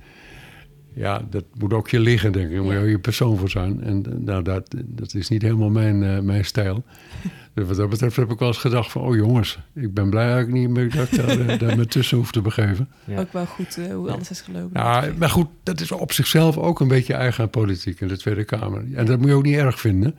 [0.93, 2.55] ja, dat moet ook je liggen, denk ik.
[2.55, 2.85] Daar moet je Ja.
[2.85, 3.83] je persoon voor zijn.
[3.83, 6.83] En nou, dat, dat is niet helemaal mijn, eh, mijn stijl.
[7.55, 9.03] Dus wat dat betreft heb ik wel eens gedacht van...
[9.03, 12.17] oh jongens, ik ben blij eigenlijk niet meer dat ik daar, eh, daar me tussen
[12.17, 12.89] hoef te begeven.
[13.05, 13.19] Ja.
[13.21, 14.81] Ook wel goed eh, hoe alles is gelopen.
[14.81, 18.17] Ja, maar goed, dat is op zichzelf ook een beetje eigen aan politiek in de
[18.17, 18.85] Tweede Kamer.
[18.95, 20.15] En dat moet je ook niet erg vinden.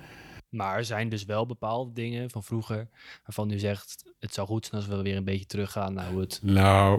[0.51, 2.87] Maar er zijn dus wel bepaalde dingen van vroeger
[3.25, 6.19] waarvan u zegt het zou goed zijn als we weer een beetje teruggaan naar hoe
[6.19, 6.95] het Nou,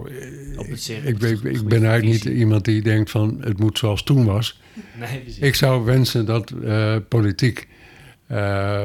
[0.57, 1.17] Op het zich- ik,
[1.67, 3.37] ben eigenlijk niet iemand die denkt van...
[3.41, 4.59] het moet zoals toen was.
[4.99, 5.39] Nee, precies.
[5.43, 7.67] Ik zou wensen dat eh, politiek.
[8.27, 8.83] eh,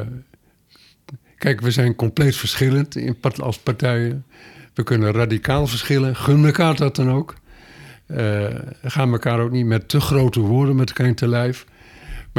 [1.37, 4.25] kijk, we zijn compleet verschillend in, als partijen.
[4.73, 6.15] We kunnen radicaal verschillen.
[6.15, 7.35] Gun elkaar dat dan ook.
[8.05, 11.65] Eh gaan elkaar ook niet met te grote woorden met elkaar te lijf.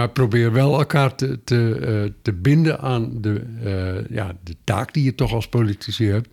[0.01, 5.05] Maar probeer wel elkaar te, te, eh, binden aan de, eh, ja, de taak die
[5.05, 6.28] je toch als politici hebt.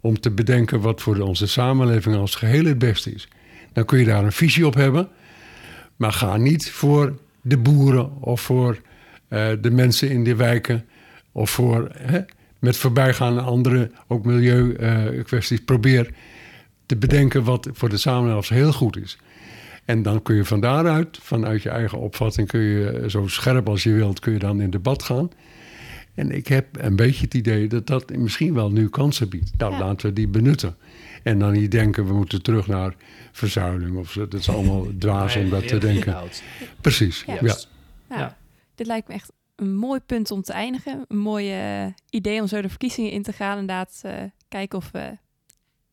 [0.00, 3.28] Om te bedenken wat voor onze samenleving als geheel het beste is.
[3.72, 5.08] Dan kun je daar een visie op hebben.
[5.96, 8.80] Maar ga niet voor de boeren of voor
[9.28, 10.84] eh, de mensen in de wijken
[11.32, 12.20] of voor hè,
[12.58, 15.60] met voorbijgaande andere, ook milieukwesties.
[15.60, 16.10] probeer
[16.86, 19.18] te bedenken wat voor de samenleving heel goed is.
[19.84, 23.82] En dan kun je van daaruit, vanuit je eigen opvatting, kun je zo scherp als
[23.82, 25.30] je wilt, kun je dan in debat gaan.
[26.14, 29.50] En ik heb een beetje het idee dat dat misschien wel nu kansen biedt.
[29.56, 29.78] Nou, Ja.
[29.78, 30.76] laten we die benutten.
[31.22, 32.94] En dan niet denken, we moeten terug naar
[33.32, 34.28] verzuiling of zo.
[34.28, 36.16] Dat is allemaal dwaas om dat te denken.
[36.80, 37.34] Precies, Ja.
[37.40, 37.40] ja.
[38.08, 38.36] Nou, Ja.
[38.74, 41.04] Dit lijkt me echt een mooi punt om te eindigen.
[41.08, 43.58] Een mooi eh, idee om zo de verkiezingen in te gaan.
[43.58, 44.12] Inderdaad, eh,
[44.48, 45.02] kijken of eh,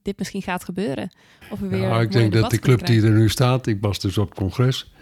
[0.02, 1.12] dit misschien gaat gebeuren.
[1.52, 4.00] Of we weer Nou, ik denk dat de club die er nu staat, ik was
[4.00, 4.94] dus op het congres.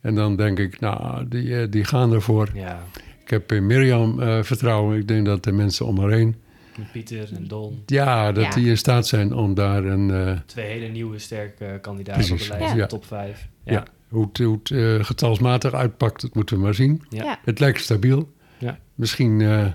[0.00, 2.50] En dan denk ik, nou, die, eh, die gaan ervoor.
[2.54, 2.82] Ja,
[3.24, 4.98] Ik heb in Mirjam eh, vertrouwen.
[4.98, 6.36] Ik denk dat de mensen om haar heen,
[6.78, 7.82] met Pieter en Don.
[7.86, 8.50] ja, dat Ja.
[8.50, 12.48] die in staat zijn om daar een, eh, Twee hele nieuwe sterke kandidaten op de
[12.48, 12.86] lijst, ja.
[12.86, 13.48] top 5.
[13.64, 13.84] ja.
[14.08, 17.02] hoe het, hoe het eh, getalsmatig uitpakt, dat moeten we maar zien.
[17.08, 17.24] Ja.
[17.24, 17.38] Ja.
[17.44, 18.32] Het lijkt stabiel.
[18.58, 18.78] Ja.
[18.94, 19.66] Misschien, eh,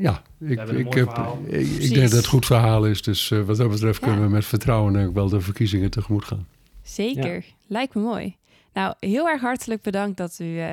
[0.00, 3.02] ja, ik, ik, heb, ik, ik denk dat het een goed verhaal is.
[3.02, 4.06] Dus eh, wat dat betreft Ja.
[4.06, 6.46] kunnen we met vertrouwen denk ik wel de verkiezingen tegemoet gaan.
[6.82, 8.36] Zeker, lijkt me mooi.
[8.72, 10.68] Nou, heel erg hartelijk bedankt dat u eh,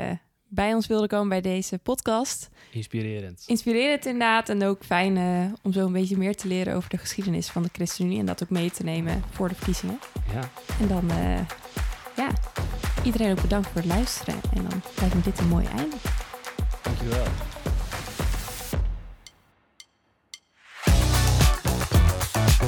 [0.47, 2.49] bij ons wilde komen bij deze podcast.
[2.71, 3.43] Inspirerend.
[3.47, 6.97] Inspirerend inderdaad en ook fijn eh, om zo een beetje meer te leren over de
[6.97, 9.99] geschiedenis van de ChristenUnie en dat ook mee te nemen voor de verkiezingen.
[10.33, 10.49] Ja.
[10.81, 11.39] En dan, eh,
[12.15, 12.29] ja,
[13.03, 15.95] iedereen ook bedankt voor het luisteren en dan lijkt me dit een mooi einde.
[16.83, 17.25] Dankjewel.